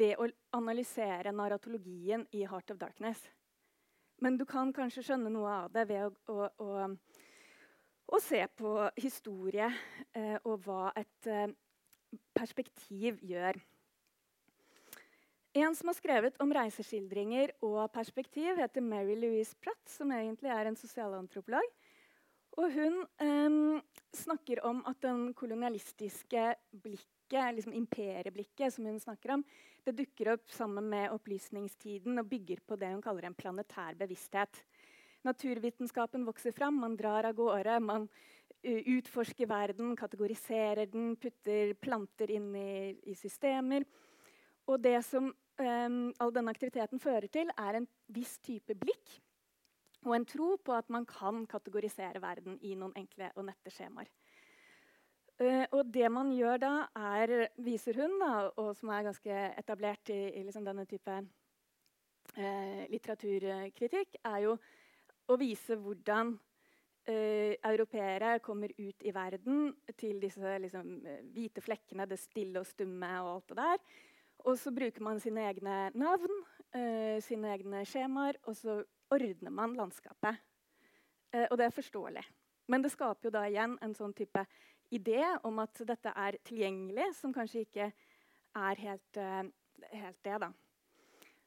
ved 0.00 0.14
å 0.16 0.28
analysere 0.56 1.34
narratologien 1.36 2.24
i 2.32 2.46
'Heart 2.46 2.72
of 2.72 2.80
Darkness'. 2.80 3.28
Men 4.24 4.38
du 4.38 4.44
kan 4.48 4.72
kanskje 4.72 5.04
skjønne 5.04 5.30
noe 5.30 5.50
av 5.52 5.72
det 5.72 5.84
ved 5.88 6.08
å, 6.08 6.12
å, 6.32 6.48
å, 6.64 6.88
å 8.16 8.20
se 8.24 8.40
på 8.56 8.72
historie 8.96 9.68
eh, 10.16 10.38
og 10.44 10.64
hva 10.64 10.88
et 10.96 11.28
eh, 11.28 11.52
perspektiv 12.34 13.20
gjør. 13.22 13.60
En 15.58 15.76
som 15.76 15.88
har 15.90 15.96
skrevet 15.96 16.40
om 16.42 16.50
reiseskildringer 16.52 17.54
og 17.64 17.92
perspektiv, 17.92 18.56
heter 18.58 18.84
Mary 18.84 19.14
Louise 19.16 19.56
Pratt, 19.60 19.80
som 19.88 20.10
egentlig 20.12 20.50
er 20.52 20.68
en 20.68 20.76
sosialantropolog. 20.76 21.78
Og 22.58 22.72
hun 22.74 22.96
um, 23.22 23.78
snakker 24.16 24.64
om 24.66 24.80
at 24.90 24.98
den 25.04 25.30
kolonialistiske 25.38 26.50
blikket, 26.82 27.54
liksom 27.54 27.74
imperieblikket, 27.76 28.72
som 28.74 28.88
hun 28.88 28.98
snakker 28.98 29.36
om, 29.36 29.44
det 29.86 29.94
dukker 30.00 30.32
opp 30.34 30.50
sammen 30.50 30.88
med 30.90 31.12
opplysningstiden 31.14 32.18
og 32.18 32.26
bygger 32.30 32.64
på 32.66 32.78
det 32.80 32.90
hun 32.90 33.04
kaller 33.04 33.28
en 33.28 33.36
planetær 33.38 33.94
bevissthet. 34.00 34.62
Naturvitenskapen 35.28 36.26
vokser 36.26 36.54
fram, 36.56 36.80
man 36.82 36.96
drar 36.98 37.28
av 37.28 37.36
gårde. 37.38 37.78
Man 37.84 38.08
utforsker 38.62 39.46
verden, 39.46 39.94
kategoriserer 39.96 40.90
den, 40.90 41.12
putter 41.20 41.76
planter 41.78 42.32
inn 42.34 42.50
i, 42.58 42.96
i 43.06 43.14
systemer. 43.14 43.86
Og 44.66 44.82
det 44.82 44.98
som 45.06 45.30
um, 45.30 46.02
all 46.18 46.34
denne 46.34 46.52
aktiviteten 46.52 46.98
fører 47.02 47.30
til, 47.30 47.54
er 47.54 47.78
en 47.78 47.88
viss 48.10 48.34
type 48.42 48.74
blikk 48.74 49.20
og 50.06 50.14
en 50.14 50.26
tro 50.28 50.54
på 50.62 50.74
at 50.76 50.90
man 50.94 51.06
kan 51.08 51.44
kategorisere 51.50 52.22
verden 52.22 52.58
i 52.62 52.74
noen 52.78 52.94
enkle 52.98 53.32
og 53.34 53.48
nette 53.48 53.72
skjemaer. 53.72 54.10
Uh, 55.38 55.64
og 55.70 55.86
det 55.94 56.08
man 56.10 56.32
gjør 56.34 56.58
da, 56.58 56.72
er, 57.14 57.46
viser 57.62 58.00
hun, 58.00 58.16
da, 58.18 58.48
og 58.58 58.72
som 58.74 58.90
er 58.90 59.06
ganske 59.06 59.36
etablert 59.60 60.10
i, 60.10 60.18
i 60.34 60.42
liksom 60.42 60.64
denne 60.66 60.82
type 60.90 61.14
uh, 61.14 62.82
litteraturkritikk, 62.90 64.18
er 64.26 64.40
jo 64.48 64.56
å 65.30 65.36
vise 65.38 65.78
hvordan 65.78 66.34
uh, 66.34 67.54
europeere 67.54 68.40
kommer 68.42 68.74
ut 68.80 69.06
i 69.06 69.14
verden 69.14 69.70
til 69.94 70.18
disse 70.22 70.58
liksom, 70.66 70.90
hvite 71.36 71.62
flekkene, 71.62 72.08
det 72.10 72.18
stille 72.18 72.58
og 72.58 72.66
stumme 72.66 73.14
og 73.22 73.36
alt 73.36 73.54
det 73.54 73.60
der. 73.62 73.88
Og 74.42 74.58
så 74.58 74.74
bruker 74.74 75.06
man 75.06 75.22
sine 75.22 75.46
egne 75.50 75.88
navn, 75.98 76.44
sine 77.24 77.48
egne 77.56 77.80
skjemaer, 77.88 78.36
og 78.46 78.54
så 78.54 78.76
ordner 79.14 79.54
man 79.54 79.76
landskapet. 79.78 80.40
Uh, 81.34 81.46
og 81.50 81.58
det 81.58 81.68
er 81.68 81.76
forståelig. 81.76 82.24
Men 82.68 82.84
det 82.84 82.92
skaper 82.92 83.28
jo 83.28 83.34
da 83.34 83.44
igjen 83.48 83.78
en 83.84 83.94
sånn 83.96 84.14
type 84.16 84.44
idé 84.94 85.22
om 85.44 85.60
at 85.62 85.80
dette 85.88 86.12
er 86.16 86.38
tilgjengelig, 86.44 87.10
som 87.16 87.32
kanskje 87.32 87.64
ikke 87.66 87.90
er 88.58 88.82
helt, 88.84 89.20
uh, 89.20 89.44
helt 89.92 90.20
det. 90.24 90.38
da. 90.44 90.52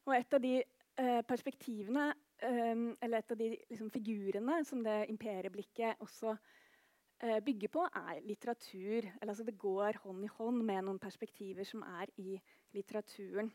Og 0.06 0.16
et 0.18 0.34
av 0.34 0.42
de 0.42 0.56
perspektivene, 1.26 2.12
eller 2.42 3.22
et 3.22 3.32
av 3.32 3.38
de 3.38 3.48
liksom, 3.70 3.90
figurene 3.94 4.58
som 4.66 4.82
det 4.84 5.06
imperieblikket 5.14 6.02
også 6.04 6.34
Eh, 7.22 7.38
bygger 7.46 7.68
på, 7.68 7.80
er 7.80 8.22
litteratur. 8.26 9.06
Altså 9.22 9.44
det 9.44 9.58
går 9.58 10.00
hånd 10.04 10.24
i 10.26 10.30
hånd 10.38 10.64
med 10.66 10.88
noen 10.88 11.00
perspektiver 11.00 11.68
som 11.70 11.84
er 11.86 12.10
i 12.18 12.40
litteraturen. 12.74 13.52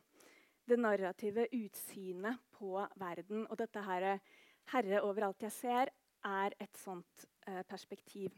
Det 0.66 0.78
narrative 0.80 1.46
utsynet 1.54 2.42
på 2.58 2.80
verden. 2.99 3.46
Og 3.46 3.56
dette 3.58 3.82
her, 3.82 4.18
'Herre 4.66 5.02
overalt 5.02 5.42
jeg 5.42 5.52
ser' 5.52 5.92
er 6.25 6.54
et 6.61 6.76
sånt 6.76 7.26
eh, 7.46 7.62
perspektiv. 7.62 8.35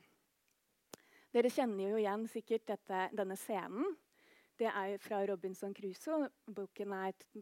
Dere 1.33 1.51
kjenner 1.53 1.91
jo 1.91 1.97
igjen 1.97 2.27
sikkert 2.29 2.67
dette, 2.67 3.09
denne 3.17 3.37
scenen. 3.37 3.97
Det 4.59 4.67
er 4.67 4.99
fra 4.99 5.21
Robinson 5.29 5.75
Crusoe. 5.75 6.29
Boken 6.47 6.95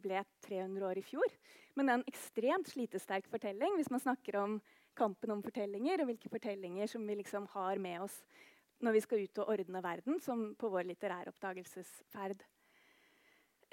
ble 0.03 0.25
300 0.45 0.87
år 0.87 0.99
i 0.99 1.03
fjor. 1.07 1.37
Men 1.75 1.87
det 1.87 1.93
er 1.93 2.01
en 2.01 2.11
ekstremt 2.11 2.69
slitesterk 2.69 3.29
fortelling 3.33 3.79
hvis 3.79 3.91
man 3.91 4.03
snakker 4.03 4.37
om 4.41 4.59
kampen 4.97 5.31
om 5.31 5.43
fortellinger, 5.45 6.01
og 6.01 6.11
hvilke 6.11 6.31
fortellinger 6.33 6.89
som 6.89 7.07
vi 7.07 7.19
liksom 7.21 7.47
har 7.55 7.79
med 7.79 8.01
oss 8.07 8.23
når 8.85 8.93
vi 8.93 9.01
skal 9.01 9.23
ut 9.25 9.39
og 9.41 9.51
ordne 9.55 9.81
verden, 9.85 10.21
som 10.21 10.51
på 10.59 10.69
vår 10.69 10.85
litterære 10.91 11.33
oppdagelsesferd. 11.33 12.43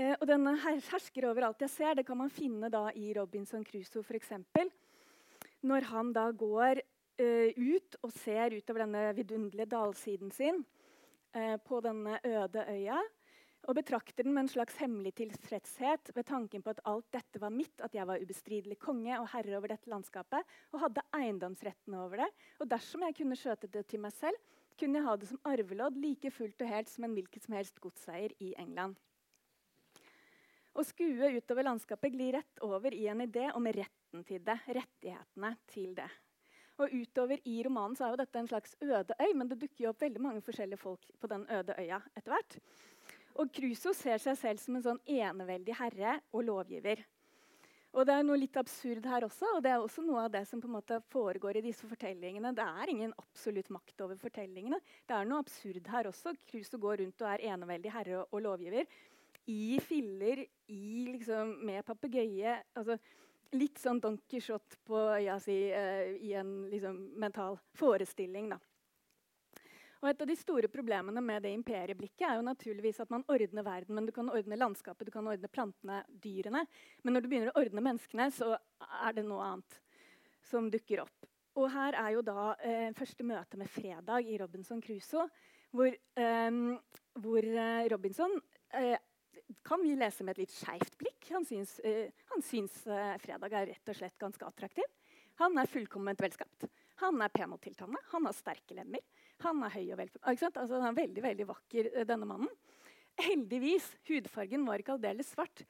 Eh, 0.02 0.16
og 0.18 0.26
denne 0.26 0.56
hersker 0.58 1.28
overalt 1.30 1.62
jeg 1.62 1.70
ser, 1.70 1.98
det 1.98 2.06
kan 2.08 2.18
man 2.18 2.32
finne 2.34 2.70
da 2.74 2.88
i 2.98 3.12
Robinson 3.14 3.66
Crusoe 3.68 4.02
f.eks. 4.02 4.32
Når 5.64 5.90
han 5.92 6.14
da 6.16 6.28
går 6.34 6.82
eh, 7.22 7.54
ut 7.54 8.00
og 8.02 8.14
ser 8.16 8.56
utover 8.58 8.88
denne 8.88 9.04
vidunderlige 9.20 9.70
dalsiden 9.76 10.34
sin 10.34 10.64
eh, 11.38 11.60
på 11.62 11.82
denne 11.86 12.18
øde 12.26 12.66
øya, 12.74 12.98
og 13.64 13.78
betrakter 13.78 14.26
den 14.26 14.34
med 14.36 14.44
en 14.44 14.52
slags 14.52 14.76
hemmelig 14.82 15.14
tilfredshet 15.22 16.10
ved 16.16 16.26
tanken 16.28 16.66
på 16.66 16.74
at 16.74 16.82
alt 16.90 17.06
dette 17.16 17.40
var 17.40 17.54
mitt, 17.54 17.78
at 17.80 17.94
jeg 17.96 18.08
var 18.10 18.20
ubestridelig 18.20 18.76
konge 18.82 19.14
og 19.16 19.30
herre 19.32 19.56
over 19.56 19.72
dette 19.72 19.88
landskapet 19.94 20.52
og 20.74 20.82
hadde 20.82 21.06
eiendomsretten 21.16 21.96
over 21.96 22.26
det. 22.26 22.30
Og 22.60 22.68
dersom 22.74 23.06
jeg 23.08 23.16
kunne 23.22 23.40
skjøte 23.40 23.72
det 23.72 23.86
til 23.88 24.04
meg 24.04 24.12
selv, 24.18 24.36
kunne 24.76 25.00
jeg 25.00 25.08
ha 25.08 25.16
det 25.16 25.30
som 25.30 25.40
arvelodd 25.48 26.02
like 26.02 26.34
fullt 26.34 26.66
og 26.66 26.76
helt 26.76 26.92
som 26.92 27.08
en 27.08 27.16
hvilket 27.16 27.46
som 27.46 27.56
helst 27.56 27.80
godseier 27.80 28.36
i 28.44 28.52
England. 28.60 28.98
Å 30.74 30.84
skue 30.86 31.30
utover 31.38 31.68
landskapet 31.68 32.14
glir 32.16 32.34
rett 32.40 32.62
over 32.66 32.94
i 32.98 33.06
en 33.12 33.22
idé 33.22 33.50
om 33.54 33.68
retten 33.68 34.24
til 34.26 34.42
det, 34.42 34.58
rettighetene 34.66 35.56
til 35.70 35.94
det. 35.98 36.10
Og 36.82 36.90
utover 36.90 37.42
i 37.46 37.60
romanen 37.66 37.94
så 37.96 38.08
er 38.08 38.14
jo 38.14 38.22
dette 38.24 38.40
en 38.42 38.50
slags 38.50 38.74
øde 38.82 39.18
øy, 39.22 39.34
men 39.38 39.50
det 39.52 39.60
dukker 39.62 39.86
jo 39.86 39.92
opp 39.92 40.02
veldig 40.02 40.22
mange 40.24 40.42
forskjellige 40.42 40.82
folk 40.82 41.06
på 41.22 41.30
den 41.30 41.46
øde 41.54 41.76
øya 41.78 42.02
etter 42.16 42.34
hvert. 42.34 42.58
Og 43.38 43.52
Crusoe 43.54 43.94
ser 43.98 44.22
seg 44.22 44.38
selv 44.40 44.62
som 44.62 44.78
en 44.78 44.86
sånn 44.88 45.04
eneveldig 45.10 45.78
herre 45.78 46.18
og 46.34 46.48
lovgiver. 46.50 47.06
Og 47.94 48.08
Det 48.10 48.14
er 48.18 48.24
noe 48.26 48.40
litt 48.42 48.56
absurd 48.58 49.06
her 49.06 49.22
også, 49.28 49.52
og 49.54 49.60
det 49.62 49.70
er 49.70 49.82
også 49.82 50.02
noe 50.02 50.24
av 50.26 50.32
det 50.34 50.48
som 50.50 50.62
på 50.62 50.66
en 50.66 50.74
måte 50.80 50.98
foregår 51.14 51.60
i 51.60 51.66
disse 51.68 51.86
fortellingene. 51.86 52.50
Det 52.58 52.66
er 52.66 52.90
ingen 52.90 53.14
absolutt 53.22 53.70
makt 53.70 54.02
over 54.02 54.18
fortellingene. 54.18 54.80
Det 55.06 55.14
er 55.14 55.28
noe 55.30 55.44
absurd 55.44 55.92
her 55.94 56.10
også. 56.10 56.34
Crusoe 56.50 56.82
går 56.82 57.04
rundt 57.04 57.22
og 57.22 57.30
er 57.30 57.46
eneveldig 57.54 57.94
herre 57.94 58.24
og 58.24 58.42
lovgiver. 58.42 58.90
I 59.52 59.80
filler, 59.84 60.46
i, 60.72 61.06
liksom, 61.12 61.58
med 61.66 61.84
papegøye. 61.86 62.58
Altså, 62.80 62.98
litt 63.54 63.82
sånn 63.82 64.00
Don 64.02 64.18
Quijote 64.30 64.80
på 64.88 65.00
øya 65.18 65.40
si 65.44 65.58
uh, 65.74 66.14
i 66.16 66.34
en 66.40 66.64
liksom, 66.72 67.00
mental 67.20 67.60
forestilling. 67.78 68.54
da. 68.54 68.60
Og 70.04 70.10
Et 70.10 70.22
av 70.22 70.28
de 70.28 70.36
store 70.36 70.68
problemene 70.68 71.22
med 71.24 71.46
det 71.46 71.54
imperieblikket 71.56 72.26
er 72.28 72.36
jo 72.36 72.44
naturligvis 72.44 73.00
at 73.00 73.12
man 73.14 73.24
ordner 73.32 73.64
verden. 73.64 73.96
men 73.96 74.06
Du 74.06 74.12
kan 74.12 74.30
ordne 74.30 74.58
landskapet, 74.60 75.08
du 75.08 75.12
kan 75.12 75.28
ordne 75.28 75.48
plantene, 75.48 76.04
dyrene. 76.10 76.66
Men 77.04 77.14
når 77.14 77.22
du 77.22 77.30
begynner 77.32 77.54
å 77.54 77.62
ordne 77.62 77.86
menneskene, 77.86 78.28
så 78.32 78.58
er 79.06 79.14
det 79.16 79.24
noe 79.24 79.46
annet 79.48 79.80
som 80.44 80.68
dukker 80.68 81.06
opp. 81.06 81.30
Og 81.56 81.70
her 81.72 81.96
er 81.96 82.10
jo 82.18 82.22
da 82.26 82.52
eh, 82.60 82.92
første 82.98 83.24
møte 83.24 83.58
med 83.62 83.70
fredag 83.72 84.28
i 84.28 84.36
Robinson 84.42 84.82
Crusoe, 84.84 85.30
hvor, 85.72 85.88
eh, 85.88 86.52
hvor 87.24 87.48
eh, 87.48 87.88
Robinson 87.94 88.36
eh, 88.74 88.98
kan 89.66 89.82
vi 89.84 89.96
lese 89.96 90.26
med 90.26 90.36
et 90.36 90.44
litt 90.44 90.54
skeivt 90.54 90.98
blikk. 91.00 91.28
Han 91.34 91.46
syns, 91.48 91.78
uh, 91.86 92.08
han 92.34 92.46
syns 92.46 92.82
uh, 92.88 93.16
fredag 93.22 93.56
er 93.60 93.72
rett 93.74 93.92
og 93.92 93.98
slett 93.98 94.18
ganske 94.22 94.48
attraktiv. 94.48 94.90
Han 95.42 95.58
er 95.58 95.70
fullkomment 95.70 96.22
velskapt. 96.22 96.68
Han 97.02 97.22
er 97.26 97.32
pen 97.34 97.56
og 97.56 97.62
tiltalende. 97.64 98.02
Han 98.14 98.28
har 98.30 98.36
sterke 98.38 98.78
lemmer. 98.78 99.02
Han 99.44 99.64
er 99.66 99.74
høy 99.74 99.86
og 99.96 100.00
velfunnet. 100.04 100.28
Altså, 100.62 100.80
han 100.80 100.92
er 100.92 101.00
veldig 101.02 101.24
veldig 101.26 101.48
vakker, 101.50 101.90
uh, 101.96 102.04
denne 102.10 102.30
mannen. 102.30 102.52
Heldigvis, 103.22 103.92
hudfargen 104.10 104.66
var 104.66 104.82
ikke 104.82 104.96
aldeles 104.96 105.28
svart, 105.36 105.62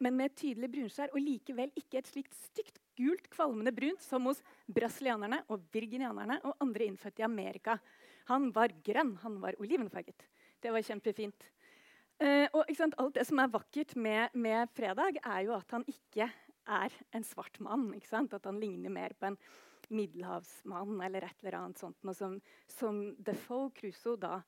men 0.00 0.14
med 0.16 0.30
et 0.30 0.36
tydelig 0.40 0.70
brunskjær. 0.72 1.10
Og 1.12 1.20
likevel 1.20 1.68
ikke 1.76 1.98
et 2.00 2.08
slikt 2.08 2.32
stygt 2.32 2.78
gult, 2.96 3.26
kvalmende 3.28 3.74
brunt 3.76 4.00
som 4.00 4.24
hos 4.30 4.40
brasilianerne 4.64 5.42
og 5.52 5.66
virginianerne 5.74 6.38
og 6.48 6.56
andre 6.64 6.86
innfødte 6.88 7.20
i 7.20 7.26
Amerika. 7.26 7.76
Han 8.30 8.48
var 8.56 8.72
grønn. 8.86 9.12
Han 9.20 9.36
var 9.42 9.58
olivenfarget. 9.60 10.24
Det 10.62 10.72
var 10.72 10.86
kjempefint. 10.86 11.50
Uh, 12.16 12.48
og 12.56 12.70
Alt 12.96 13.18
det 13.18 13.26
som 13.28 13.40
er 13.42 13.52
vakkert 13.52 13.92
med, 14.00 14.32
med, 14.34 14.70
Fredag, 14.76 15.18
er 15.20 15.40
jo 15.44 15.56
at 15.56 15.72
han 15.74 15.84
ikke 15.90 16.30
er 16.66 16.94
en 17.14 17.24
svart 17.26 17.60
mann. 17.60 17.90
At 17.94 18.48
han 18.48 18.60
ligner 18.60 18.92
mer 18.92 19.14
på 19.18 19.30
en 19.30 19.38
middelhavsmann 19.92 21.00
eller 21.04 21.28
et 21.28 21.44
eller 21.44 21.58
annet 21.60 21.82
sånt. 21.82 21.98
Noe 22.02 22.16
som, 22.16 22.38
som 22.70 23.02
Defoe 23.22 23.70
Crusoe 23.76 24.18
da 24.20 24.40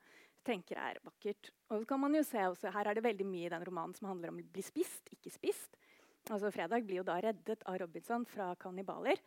tenker 0.48 0.80
er 0.80 1.00
vakkert. 1.04 1.52
Og 1.68 1.82
så 1.82 1.90
kan 1.90 2.00
man 2.00 2.16
jo 2.16 2.25
se 2.26 2.40
også, 2.48 2.72
Her 2.72 2.88
er 2.88 2.98
det 2.98 3.04
veldig 3.04 3.26
mye 3.28 3.46
i 3.46 3.52
den 3.52 3.66
romanen 3.68 3.94
som 3.98 4.08
handler 4.10 4.32
om 4.32 4.40
å 4.40 4.48
bli 4.54 4.64
spist, 4.64 5.10
ikke 5.12 5.32
spist. 5.34 5.78
Altså 6.28 6.50
Fredag 6.52 6.87
blir 6.88 7.02
jo 7.02 7.06
da 7.08 7.18
reddet 7.22 7.62
av 7.68 7.78
Robinson 7.82 8.25
fra 8.28 8.50
kannibaler. 8.60 9.20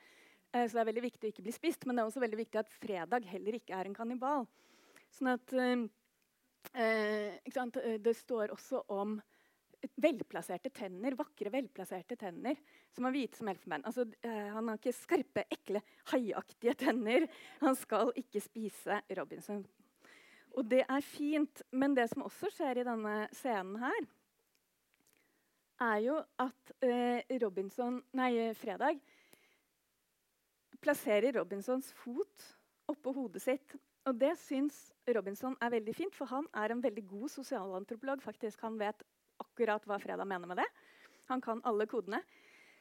Eh, 0.51 0.65
så 0.65 0.75
det 0.75 0.83
er 0.83 0.89
veldig 0.91 1.07
viktig 1.07 1.27
å 1.27 1.31
ikke 1.33 1.45
bli 1.45 1.55
spist, 1.55 1.85
men 1.85 1.95
det 1.95 2.03
er 2.03 2.11
også 2.11 2.23
veldig 2.23 2.41
viktig 2.41 2.61
at 2.61 2.73
Fredag 2.73 3.25
heller 3.29 3.57
ikke 3.57 3.77
er 3.77 3.89
en 3.89 3.97
kannibal. 3.97 4.47
Sånn 5.13 5.35
at... 5.35 5.53
Eh, 5.55 5.73
eh, 5.77 5.89
det 6.71 8.13
står 8.15 8.53
også 8.53 8.83
om 8.93 9.15
velplasserte 10.01 10.69
tenner, 10.73 11.15
vakre, 11.17 11.49
velplasserte 11.53 12.15
tenner 12.19 12.57
som 12.93 13.07
er 13.07 13.15
hvite 13.15 13.39
som 13.39 13.49
elfenbein. 13.49 13.85
Altså, 13.87 14.05
eh, 14.21 14.49
han 14.53 14.69
har 14.69 14.77
ikke 14.77 14.93
skarpe, 14.95 15.45
ekle, 15.51 15.81
haiaktige 16.11 16.75
tenner. 16.83 17.27
Han 17.63 17.77
skal 17.79 18.13
ikke 18.19 18.43
spise 18.43 19.01
Robinson. 19.17 19.63
Og 20.51 20.67
det 20.67 20.83
er 20.83 21.05
fint, 21.05 21.63
men 21.71 21.95
det 21.95 22.09
som 22.11 22.25
også 22.27 22.51
skjer 22.51 22.81
i 22.81 22.87
denne 22.87 23.15
scenen 23.35 23.79
her, 23.81 24.09
er 25.81 26.01
jo 26.05 26.19
at 26.43 26.73
eh, 26.85 27.23
Robinson, 27.41 28.01
nei, 28.13 28.51
Fredag 28.59 28.99
plasserer 30.81 31.33
Robinsons 31.37 31.91
fot 31.93 32.51
oppå 32.89 33.13
hodet 33.15 33.41
sitt 33.41 33.77
og 34.09 34.17
det 34.17 34.31
syns 34.41 34.77
Robinson 35.13 35.55
er 35.61 35.73
veldig 35.75 35.93
fint, 35.93 36.15
for 36.15 36.29
han 36.31 36.47
er 36.57 36.73
en 36.73 36.81
veldig 36.81 37.03
god 37.09 37.29
sosialantropolog. 37.29 38.21
faktisk. 38.21 38.61
Han 38.61 38.79
vet 38.79 39.03
akkurat 39.41 39.85
hva 39.85 39.99
Freda 40.01 40.25
mener 40.25 40.47
med 40.47 40.57
det. 40.57 40.67
Han 41.29 41.41
kan 41.41 41.61
alle 41.63 41.85
kodene. 41.85 42.21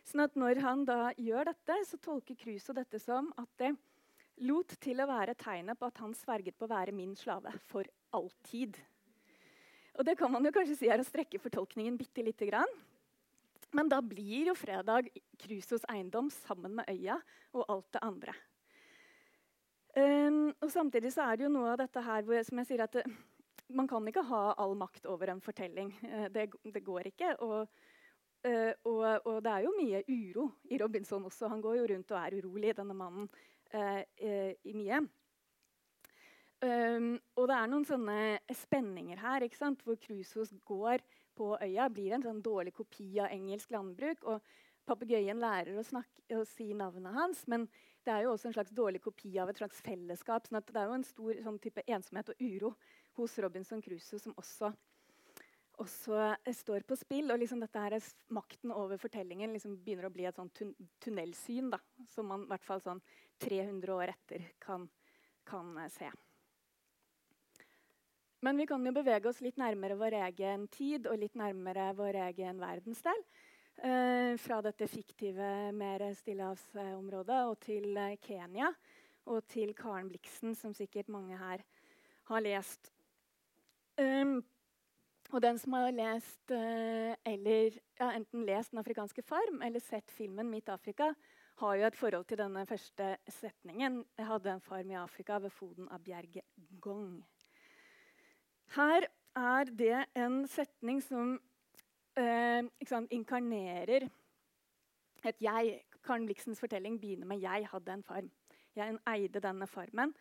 Sånn 0.05 0.25
at 0.25 0.37
når 0.37 0.61
han 0.65 0.85
da 0.89 1.13
gjør 1.17 1.53
dette, 1.53 1.77
så 1.85 1.99
tolker 2.01 2.39
Crusoe 2.41 2.75
dette 2.75 2.99
som 2.99 3.33
at 3.37 3.51
det 3.61 3.75
lot 4.41 4.73
til 4.81 5.03
å 5.03 5.09
være 5.11 5.37
tegnet 5.37 5.79
på 5.79 5.91
at 5.91 6.01
han 6.01 6.15
sverget 6.17 6.57
på 6.57 6.65
å 6.65 6.73
være 6.73 6.95
min 6.97 7.13
slave 7.17 7.53
for 7.69 7.85
alltid. 8.17 8.79
Og 9.99 10.07
det 10.07 10.17
kan 10.17 10.33
man 10.33 10.47
jo 10.47 10.55
kanskje 10.55 10.79
si 10.79 10.89
er 10.89 11.03
å 11.03 11.05
strekke 11.05 11.41
fortolkningen 11.43 11.99
bitte 12.01 12.25
lite 12.25 12.49
grann. 12.49 12.71
Men 13.77 13.91
da 13.93 14.01
blir 14.01 14.49
jo 14.49 14.57
Fredag 14.57 15.11
Crusoes 15.39 15.85
eiendom 15.93 16.31
sammen 16.33 16.79
med 16.81 16.89
øya 16.89 17.21
og 17.53 17.67
alt 17.69 17.93
det 17.93 18.03
andre. 18.07 18.35
Um, 20.01 20.51
og 20.63 20.71
Samtidig 20.73 21.13
så 21.13 21.27
er 21.27 21.37
det 21.37 21.47
jo 21.47 21.53
noe 21.53 21.73
av 21.73 21.81
dette 21.81 22.03
her 22.05 22.25
hvor 22.25 22.41
som 22.47 22.61
jeg 22.63 22.69
sier 22.69 22.85
at 22.85 22.95
det, 22.95 23.05
man 23.75 23.89
kan 23.91 24.07
ikke 24.09 24.25
ha 24.27 24.43
all 24.59 24.75
makt 24.79 25.07
over 25.11 25.33
en 25.33 25.43
fortelling. 25.45 25.93
Uh, 26.05 26.27
det, 26.33 26.49
det, 26.65 26.85
går 26.87 27.11
ikke. 27.13 27.35
Og, 27.45 27.71
uh, 28.47 28.73
og, 28.89 29.05
og, 29.27 29.37
det 29.45 29.53
er 29.55 29.67
jo 29.67 29.77
mye 29.77 30.03
uro 30.09 30.51
i 30.71 30.81
Robinson 30.81 31.27
også. 31.29 31.51
Han 31.53 31.65
går 31.65 31.81
jo 31.81 31.89
rundt 31.93 32.15
og 32.15 32.21
er 32.21 32.39
urolig, 32.41 32.77
denne 32.79 32.97
mannen, 32.97 33.31
uh, 33.75 34.03
i 34.65 34.77
mye. 34.79 35.03
Um, 36.61 37.15
og 37.41 37.47
det 37.49 37.57
er 37.57 37.69
noen 37.73 37.87
sånne 37.89 38.17
spenninger 38.53 39.21
her 39.23 39.47
ikke 39.47 39.57
sant? 39.57 39.81
hvor 39.81 39.97
Crusos 39.97 40.53
går 40.69 41.01
på 41.37 41.55
øya, 41.57 41.87
blir 41.89 42.13
en 42.13 42.27
sånn 42.27 42.43
dårlig 42.45 42.75
kopi 42.77 43.15
av 43.23 43.33
engelsk 43.33 43.73
landbruk. 43.73 44.27
og 44.29 44.45
Papegøyen 44.89 45.41
lærer 45.41 45.79
å, 45.79 45.85
snakke, 45.87 46.25
å 46.37 46.45
si 46.49 46.73
navnet 46.77 47.17
hans, 47.17 47.47
men 47.49 47.69
det 48.07 48.13
er 48.13 48.25
jo 48.25 48.35
også 48.35 48.49
en 48.49 48.55
slags 48.57 48.73
dårlig 48.77 49.03
kopi 49.05 49.35
av 49.43 49.51
et 49.51 49.59
slags 49.61 49.81
fellesskap. 49.85 50.49
sånn 50.49 50.71
det 50.71 50.81
er 50.81 50.89
jo 50.89 50.97
en 50.97 51.07
stor 51.07 51.43
sånn 51.45 51.59
type 51.63 51.85
ensomhet 51.87 52.33
og 52.33 52.41
uro 52.41 52.71
hos 53.19 53.37
Robinson 53.45 53.83
Crusoe 53.85 54.23
som 54.23 54.37
også, 54.41 54.71
også 55.85 56.17
eh, 56.39 56.55
står 56.57 56.87
på 56.89 56.97
spill. 56.97 57.29
Og 57.33 57.43
liksom 57.43 57.61
dette 57.61 57.83
her, 57.85 57.99
makten 58.33 58.73
over 58.73 59.01
fortellingen 59.01 59.53
liksom 59.57 59.77
begynner 59.85 60.09
å 60.09 60.15
bli 60.15 60.25
et 60.31 60.41
sånn 60.41 60.53
tun 60.57 60.73
tunnelsyn 61.05 61.69
da, 61.75 61.83
som 62.09 62.31
man 62.33 62.47
i 62.47 62.51
hvert 62.55 62.67
fall 62.67 62.83
sånn 62.85 63.05
300 63.45 63.97
år 63.99 64.15
etter 64.15 64.49
kan, 64.65 64.89
kan 65.49 65.77
uh, 65.77 65.87
se. 65.93 66.09
Men 68.41 68.57
vi 68.57 68.65
kan 68.65 68.85
jo 68.87 68.97
bevege 68.97 69.29
oss 69.29 69.43
litt 69.45 69.61
nærmere 69.61 69.99
vår 70.01 70.17
egen 70.23 70.65
tid 70.73 71.05
og 71.11 71.21
litt 71.21 71.37
nærmere 71.37 71.91
vår 71.99 72.17
egen 72.31 72.61
verdensdel. 72.63 73.25
Eh, 73.81 74.37
fra 74.37 74.59
dette 74.61 74.85
fiktive, 74.93 75.73
mer 75.73 76.03
stillehavsområdet 76.13 77.39
og 77.49 77.55
til 77.65 77.97
eh, 77.97 78.19
Kenya. 78.21 78.69
Og 79.33 79.47
til 79.49 79.73
Karen 79.77 80.11
Blixen, 80.11 80.53
som 80.55 80.75
sikkert 80.77 81.09
mange 81.09 81.39
her 81.41 81.63
har 82.29 82.43
lest. 82.45 82.91
Um, 84.01 84.41
og 85.31 85.43
den 85.45 85.59
som 85.61 85.77
har 85.77 85.93
lest 85.93 86.53
uh, 86.53 87.13
eller 87.29 87.77
ja, 88.01 88.11
enten 88.17 88.45
lest 88.49 88.73
'Den 88.73 88.81
afrikanske 88.81 89.23
farm' 89.23 89.65
eller 89.65 89.81
sett 89.81 90.11
filmen 90.11 90.51
'Mitt 90.51 90.69
Afrika', 90.69 91.15
har 91.61 91.75
jo 91.75 91.87
et 91.87 91.97
forhold 91.97 92.25
til 92.25 92.39
denne 92.39 92.67
første 92.67 93.17
setningen. 93.29 94.05
Jeg 94.19 94.27
hadde 94.27 94.51
en 94.51 94.61
farm 94.61 94.91
i 94.91 94.95
Afrika 94.95 95.39
ved 95.39 95.51
foden 95.51 95.89
av 95.89 96.01
bjerget 96.05 96.45
Gong. 96.81 97.25
Her 98.77 99.07
er 99.37 99.65
det 99.65 100.07
en 100.17 100.47
setning 100.49 101.03
som 101.03 101.41
eh, 102.21 103.07
inkarnerer 103.11 104.09
et 105.25 105.41
jeg. 105.41 105.81
Karen 106.05 106.27
Blixens 106.27 106.61
fortelling 106.61 106.99
begynner 107.01 107.27
med 107.27 107.41
'jeg 107.41 107.67
hadde 107.69 107.93
en 107.93 108.03
farm'. 108.03 108.31
Jeg 108.77 108.99
eide 109.07 109.41
denne 109.41 109.67
farmen. 109.67 110.15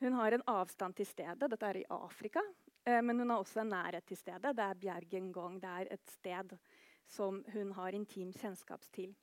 Hun 0.00 0.12
har 0.12 0.32
en 0.32 0.42
avstand 0.46 0.94
til 0.94 1.06
stedet. 1.06 1.50
Dette 1.50 1.66
er 1.66 1.76
i 1.76 1.84
Afrika. 1.90 2.40
Eh, 2.86 3.02
men 3.02 3.18
hun 3.18 3.30
har 3.30 3.38
også 3.38 3.60
en 3.60 3.68
nærhet 3.68 4.04
til 4.06 4.16
stedet. 4.16 4.56
Det 4.56 4.64
er 4.64 4.74
Bjergengong. 4.74 5.60
Det 5.62 5.70
er 5.70 5.86
et 5.90 6.10
sted 6.10 6.58
som 7.06 7.44
hun 7.52 7.72
har 7.72 7.94
intim 7.94 8.32
kjennskap 8.32 8.84
til. 8.92 9.14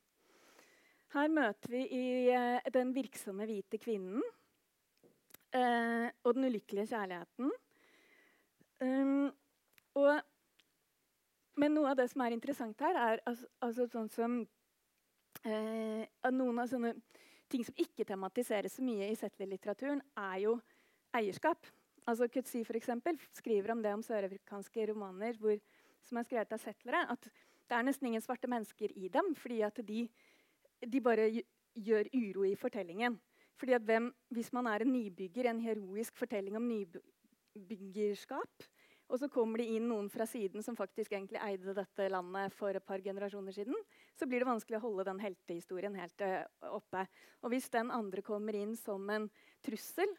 Her 1.14 1.28
møter 1.28 1.70
vi 1.70 1.86
i, 1.86 2.28
eh, 2.30 2.60
den 2.72 2.94
virksomme 2.94 3.46
hvite 3.46 3.78
kvinnen 3.78 4.22
eh, 5.54 6.10
og 6.24 6.34
den 6.34 6.44
ulykkelige 6.44 6.86
kjærligheten. 6.86 7.52
Um, 8.80 9.30
og 9.94 10.20
men 11.60 11.74
noe 11.74 11.92
av 11.92 11.98
det 11.98 12.08
som 12.10 12.24
er 12.24 12.34
interessant 12.34 12.80
her, 12.82 12.96
er 12.98 13.22
altså, 13.28 13.46
altså 13.62 13.86
sånn 13.90 14.10
som 14.10 14.40
eh, 15.44 16.02
Noen 16.34 16.58
av 16.58 16.70
sånne 16.70 16.94
ting 17.50 17.64
som 17.66 17.76
ikke 17.78 18.06
tematiseres 18.08 18.74
så 18.78 18.82
mye 18.84 19.10
i 19.10 19.18
settlerlitteraturen, 19.18 20.00
er 20.18 20.38
jo 20.46 20.56
eierskap. 21.14 21.66
Altså 22.08 22.28
Kutsi 22.28 22.64
for 22.66 22.76
eksempel, 22.76 23.18
skriver 23.36 23.72
om 23.74 23.82
det 23.84 23.94
om 23.94 24.02
sørafrikanske 24.04 24.88
romaner 24.90 25.38
hvor, 25.40 25.56
som 26.04 26.18
er 26.18 26.26
skrevet 26.26 26.52
av 26.52 26.60
settlere, 26.60 27.04
at 27.08 27.22
det 27.64 27.76
er 27.76 27.86
nesten 27.86 28.08
ingen 28.10 28.24
svarte 28.24 28.50
mennesker 28.50 28.92
i 28.98 29.08
dem, 29.12 29.32
fordi 29.38 29.62
at 29.64 29.78
de, 29.86 30.08
de 30.84 31.00
bare 31.04 31.30
gjør 31.74 32.10
uro 32.12 32.44
i 32.48 32.56
fortellingen. 32.58 33.16
Fordi 33.56 33.72
at 33.72 33.82
hvem, 33.86 34.14
Hvis 34.28 34.52
man 34.52 34.66
er 34.66 34.82
en 34.82 34.92
nybygger, 34.92 35.50
en 35.50 35.60
heroisk 35.60 36.16
fortelling 36.18 36.56
om 36.56 36.68
nybyggerskap, 36.68 38.64
og 39.12 39.20
så 39.20 39.28
kommer 39.28 39.60
det 39.60 39.68
inn 39.74 39.86
noen 39.90 40.08
fra 40.12 40.26
siden 40.28 40.64
som 40.64 40.76
faktisk 40.78 41.12
egentlig 41.12 41.40
eide 41.44 41.74
dette 41.76 42.08
landet 42.08 42.54
for 42.56 42.74
et 42.74 42.86
par 42.86 43.02
generasjoner 43.04 43.54
siden, 43.54 43.76
så 44.16 44.26
blir 44.28 44.42
det 44.42 44.48
vanskelig 44.48 44.78
å 44.80 44.84
holde 44.86 45.04
den 45.10 45.20
heltehistorien 45.20 45.98
helt 46.00 46.24
uh, 46.24 46.44
oppe. 46.72 47.04
Og 47.44 47.52
hvis 47.52 47.68
den 47.74 47.92
andre 47.94 48.24
kommer 48.24 48.56
inn 48.56 48.72
som 48.80 49.04
en 49.12 49.28
trussel, 49.64 50.10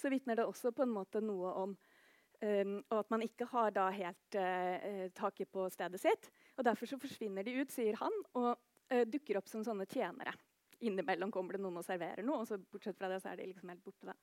så 0.00 0.12
vitner 0.12 0.40
det 0.40 0.48
også 0.48 0.72
på 0.72 0.86
en 0.86 0.94
måte 0.94 1.20
noe 1.20 1.52
om 1.60 1.74
um, 1.76 2.76
at 2.96 3.12
man 3.12 3.26
ikke 3.26 3.50
har 3.52 3.74
da 3.76 3.90
helt 3.92 4.40
uh, 4.40 5.06
taket 5.16 5.52
på 5.52 5.68
stedet 5.74 6.00
sitt. 6.00 6.30
Og 6.56 6.64
derfor 6.64 6.88
så 6.88 7.00
forsvinner 7.00 7.44
de 7.44 7.58
ut, 7.60 7.74
sier 7.74 8.00
han, 8.00 8.22
og 8.40 8.54
uh, 8.56 9.04
dukker 9.04 9.40
opp 9.40 9.52
som 9.52 9.66
sånne 9.66 9.88
tjenere. 9.90 10.32
Innimellom 10.80 11.32
kommer 11.34 11.58
det 11.58 11.64
noen 11.66 11.82
og 11.82 11.84
serverer 11.84 12.24
noe, 12.24 12.40
og 12.40 12.48
så 12.48 12.56
bortsett 12.56 12.96
fra 12.96 13.12
det 13.12 13.20
så 13.20 13.34
er 13.34 13.42
de 13.42 13.50
liksom 13.50 13.68
helt 13.68 13.84
borte. 13.84 14.08
da. 14.08 14.16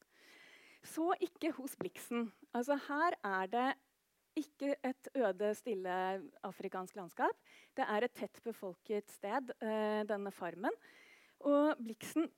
Så 0.87 1.11
ikke 1.21 1.51
hos 1.57 1.75
Blixen. 1.77 2.31
Altså, 2.55 2.77
her 2.87 3.17
er 3.25 3.51
det 3.51 3.67
ikke 4.37 4.75
et 4.85 5.09
øde, 5.15 5.53
stille 5.57 5.97
afrikansk 6.47 6.95
landskap. 6.95 7.37
Det 7.77 7.85
er 7.87 8.05
et 8.05 8.15
tett 8.15 8.41
befolket 8.45 9.11
sted, 9.11 9.53
uh, 9.61 10.03
denne 10.09 10.31
farmen. 10.31 10.75
Og 11.39 11.77
Bliksen 11.83 12.29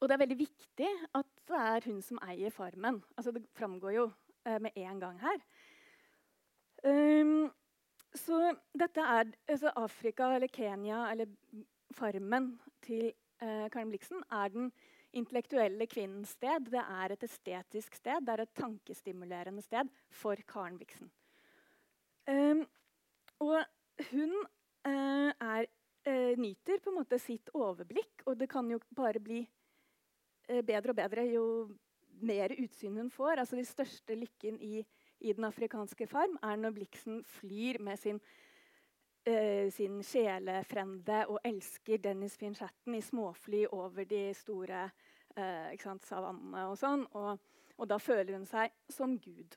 Og 0.00 0.08
det 0.08 0.14
er 0.14 0.20
veldig 0.22 0.38
viktig 0.38 0.88
at 1.18 1.30
det 1.48 1.58
er 1.58 1.86
hun 1.90 2.02
som 2.02 2.20
eier 2.22 2.50
farmen. 2.54 3.00
Altså, 3.16 3.32
det 3.34 3.42
framgår 3.58 3.90
jo 3.90 4.04
uh, 4.06 4.58
med 4.62 4.70
en 4.76 5.00
gang 5.00 5.18
her. 5.20 5.40
Um, 6.86 7.50
så 8.14 8.54
dette 8.78 9.00
er 9.00 9.32
altså 9.48 9.72
Afrika 9.76 10.34
eller 10.34 10.46
Kenya 10.46 11.10
eller 11.10 11.26
farmen 11.92 12.52
til 12.82 13.12
eh, 13.42 13.66
Karen 13.72 13.90
Blixen 13.90 14.22
er 14.30 14.48
den 14.48 14.72
intellektuelle 15.16 15.86
kvinnens 15.90 16.34
sted. 16.36 16.68
Det 16.72 16.82
er 16.82 17.14
et 17.14 17.24
estetisk 17.24 17.96
sted, 17.98 18.24
det 18.24 18.34
er 18.34 18.44
et 18.44 18.54
tankestimulerende 18.56 19.64
sted 19.64 19.90
for 20.10 20.40
Karen 20.48 20.78
Blixen. 20.78 21.10
Um, 22.28 22.64
og 23.40 23.62
hun 24.10 24.34
uh, 24.36 25.30
er, 25.32 25.68
uh, 26.08 26.34
nyter 26.36 26.82
på 26.84 26.92
en 26.92 26.98
måte 27.00 27.20
sitt 27.22 27.48
overblikk, 27.56 28.26
og 28.26 28.36
det 28.40 28.50
kan 28.52 28.68
jo 28.70 28.80
bare 28.96 29.22
bli 29.22 29.40
uh, 30.50 30.60
bedre 30.60 30.92
og 30.92 31.00
bedre 31.00 31.24
jo 31.30 31.44
mer 32.20 32.52
utsyn 32.58 32.98
hun 32.98 33.10
får. 33.10 33.38
Altså, 33.38 33.56
den 33.56 33.68
største 33.68 34.16
lykken 34.18 34.60
i, 34.60 34.82
i, 35.20 35.32
den 35.32 35.46
afrikanske 35.48 36.06
farm 36.10 36.36
er 36.42 36.60
når 36.60 36.76
Blixen 36.76 37.22
flyr 37.38 37.80
med 37.80 37.96
sin 38.00 38.20
uh, 39.28 39.68
sin 39.74 40.00
sjelefrende 40.06 41.22
og 41.28 41.38
elsker 41.46 42.00
Dennis 42.02 42.38
Finchatten 42.40 42.96
i 42.96 43.04
småfly 43.04 43.66
over 43.70 44.08
de 44.08 44.28
store 44.36 44.88
sant, 45.78 46.02
savannene 46.02 46.64
og 46.66 46.74
sånn. 46.80 47.04
Og, 47.14 47.38
og, 47.76 47.84
da 47.86 48.00
føler 48.02 48.34
hun 48.34 48.46
seg 48.48 48.72
som 48.90 49.12
Gud. 49.22 49.54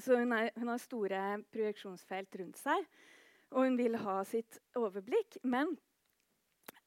Så 0.00 0.16
hun, 0.18 0.32
er, 0.34 0.50
hun 0.56 0.72
har 0.72 0.80
store 0.82 1.22
projeksjonsfelt 1.52 2.40
rundt 2.40 2.58
seg, 2.58 2.86
og 3.52 3.66
hun 3.68 3.76
vil 3.78 3.98
ha 4.02 4.16
sitt 4.26 4.58
overblikk. 4.78 5.36
Men 5.44 5.74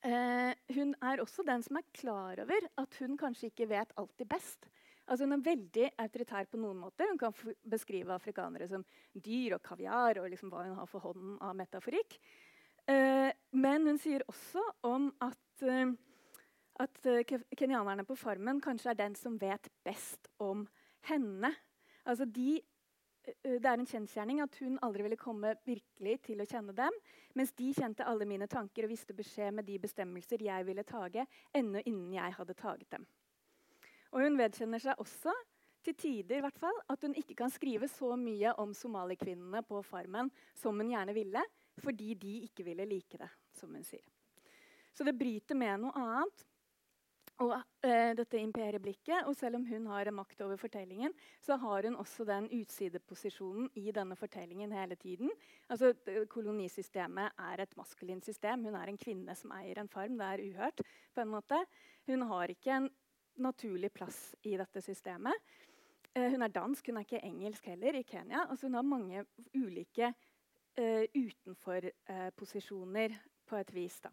eh, 0.02 0.58
hun 0.76 0.96
er 1.06 1.22
også 1.22 1.46
den 1.46 1.64
som 1.66 1.80
er 1.80 1.88
klar 1.94 2.42
over 2.42 2.68
at 2.82 3.00
hun 3.02 3.18
kanskje 3.22 3.52
ikke 3.52 3.70
vet 3.70 3.94
alltid 4.02 4.30
best. 4.32 4.70
Altså 5.06 5.26
Hun 5.26 5.36
er 5.36 5.46
veldig 5.46 5.90
autoritær 6.02 6.48
på 6.50 6.58
noen 6.58 6.80
måter. 6.82 7.10
Hun 7.12 7.20
kan 7.22 7.36
beskrive 7.70 8.14
afrikanere 8.16 8.68
som 8.70 8.86
dyr 9.14 9.58
og 9.58 9.64
kaviar 9.66 10.22
og 10.22 10.30
liksom 10.34 10.50
hva 10.54 10.66
hun 10.66 10.78
har 10.80 10.90
for 10.90 11.06
hånden 11.06 11.38
av 11.46 11.56
metaforikk. 11.58 12.18
Uh, 12.86 13.32
men 13.58 13.88
hun 13.90 13.98
sier 14.02 14.22
også 14.30 14.62
om 14.86 15.10
at, 15.26 15.66
uh, 15.66 15.94
at 16.82 17.10
uh, 17.10 17.38
kenyanerne 17.58 18.06
på 18.06 18.18
Farmen 18.18 18.62
kanskje 18.62 18.92
er 18.94 19.00
den 19.00 19.18
som 19.18 19.40
vet 19.42 19.70
best 19.86 20.30
om 20.42 20.68
henne. 21.10 21.50
Altså 22.06 22.26
de, 22.30 22.60
det 23.26 23.66
er 23.66 23.74
en 23.74 23.90
kjensgjerning 23.90 24.42
at 24.46 24.58
hun 24.62 24.78
aldri 24.86 25.06
ville 25.06 25.22
komme 25.22 25.56
virkelig 25.66 26.20
til 26.28 26.42
å 26.42 26.50
kjenne 26.50 26.78
dem, 26.78 26.98
mens 27.34 27.54
de 27.58 27.72
kjente 27.74 28.06
alle 28.06 28.30
mine 28.30 28.50
tanker 28.50 28.86
og 28.86 28.94
visste 28.94 29.18
beskjed 29.18 29.54
med 29.58 29.66
de 29.70 29.80
bestemmelser 29.82 30.46
jeg 30.46 30.66
ville 30.70 30.86
tage, 30.86 31.26
ennå 31.54 31.82
innen 31.86 32.14
jeg 32.14 32.38
hadde 32.38 32.58
taget 32.58 32.90
dem. 32.94 33.10
Og 34.16 34.24
hun 34.24 34.40
vedkjenner 34.40 34.80
seg 34.80 35.02
også 35.04 35.34
til 35.86 35.98
tider 36.00 36.42
hvert 36.42 36.58
fall, 36.58 36.78
at 36.90 37.04
hun 37.06 37.14
ikke 37.20 37.36
kan 37.44 37.52
skrive 37.54 37.90
så 37.92 38.16
mye 38.18 38.56
om 38.62 38.72
somalikvinnene 38.74 39.62
på 39.68 39.84
Farmen 39.86 40.32
som 40.58 40.80
hun 40.80 40.94
gjerne 40.96 41.14
ville, 41.14 41.44
fordi 41.84 42.16
de 42.18 42.40
ikke 42.48 42.66
ville 42.66 42.88
like 42.88 43.20
det, 43.20 43.30
som 43.54 43.76
hun 43.76 43.84
sier. 43.86 44.06
Så 44.96 45.04
det 45.04 45.18
bryter 45.20 45.60
med 45.60 45.84
noe 45.84 46.00
annet. 46.00 46.46
Og 47.44 47.52
eh, 47.84 48.14
dette 48.16 48.40
imperieblikket, 48.40 49.26
og 49.28 49.36
selv 49.36 49.58
om 49.60 49.66
hun 49.68 49.90
har 49.92 50.08
makt 50.16 50.46
over 50.46 50.56
fortellingen, 50.56 51.12
så 51.44 51.58
har 51.60 51.84
hun 51.84 51.98
også 52.00 52.24
den 52.30 52.48
utsideposisjonen 52.56 53.68
i 53.76 53.90
denne 53.92 54.16
fortellingen 54.16 54.72
hele 54.72 54.96
tiden. 54.96 55.34
Altså, 55.68 55.92
kolonisystemet 56.32 57.36
er 57.36 57.66
et 57.66 57.76
maskulint 57.76 58.24
system. 58.24 58.64
Hun 58.64 58.80
er 58.80 58.88
en 58.88 59.02
kvinne 59.02 59.36
som 59.36 59.52
eier 59.58 59.84
en 59.84 59.92
farm. 59.92 60.16
Det 60.16 60.30
er 60.30 60.46
uhørt. 60.46 60.86
på 61.12 61.22
en 61.22 61.34
måte. 61.34 61.60
Hun 62.08 62.24
har 62.32 62.56
ikke 62.56 62.72
en 62.72 62.90
naturlig 63.42 63.92
plass 63.94 64.36
i 64.44 64.58
dette 64.60 64.82
systemet. 64.82 65.34
Eh, 66.14 66.30
hun 66.32 66.42
er 66.46 66.54
dansk, 66.54 66.88
hun 66.88 66.98
er 67.00 67.06
ikke 67.08 67.28
engelsk 67.28 67.66
heller 67.72 67.96
i 68.00 68.04
Kenya. 68.08 68.46
Altså, 68.50 68.68
hun 68.68 68.78
har 68.80 68.88
mange 68.88 69.26
ulike 69.56 70.14
eh, 70.78 71.06
utenfor-posisjoner 71.16 73.10
på 73.46 73.56
et 73.60 73.74
vis. 73.76 74.00
Da. 74.02 74.10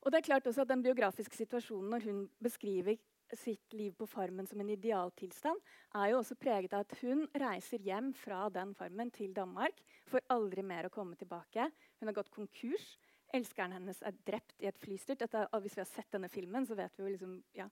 Og 0.00 0.12
det 0.12 0.18
er 0.18 0.28
klart 0.30 0.46
også 0.46 0.62
at 0.62 0.68
Den 0.68 0.82
biografiske 0.82 1.36
situasjonen 1.36 1.90
når 1.90 2.04
hun 2.06 2.28
beskriver 2.42 2.96
sitt 3.36 3.74
liv 3.76 3.92
på 3.92 4.06
farmen 4.08 4.46
som 4.48 4.60
en 4.60 4.70
idealtilstand, 4.72 5.58
er 5.94 6.06
jo 6.12 6.18
også 6.22 6.36
preget 6.40 6.72
av 6.72 6.86
at 6.86 6.94
hun 7.02 7.26
reiser 7.36 7.82
hjem 7.84 8.14
fra 8.16 8.48
den 8.48 8.74
farmen 8.74 9.10
til 9.12 9.34
Danmark 9.36 9.82
Får 10.08 10.24
aldri 10.32 10.64
mer 10.64 10.88
å 10.88 10.92
komme 10.92 11.18
tilbake. 11.20 11.68
Hun 12.00 12.08
har 12.08 12.16
gått 12.16 12.32
konkurs. 12.32 12.96
Elskeren 13.36 13.74
hennes 13.76 14.00
er 14.06 14.16
drept 14.26 14.62
i 14.62 14.68
et 14.70 14.78
flystyrt. 14.80 15.20
Dette, 15.20 15.44
hvis 15.60 15.76
vi 15.76 15.82
har 15.82 15.90
sett 15.90 16.12
denne 16.14 16.30
filmen, 16.32 16.66
så 16.66 16.76
vet 16.78 16.94
vi 16.96 17.04
jo 17.04 17.12
liksom, 17.12 17.34
ja, 17.58 17.66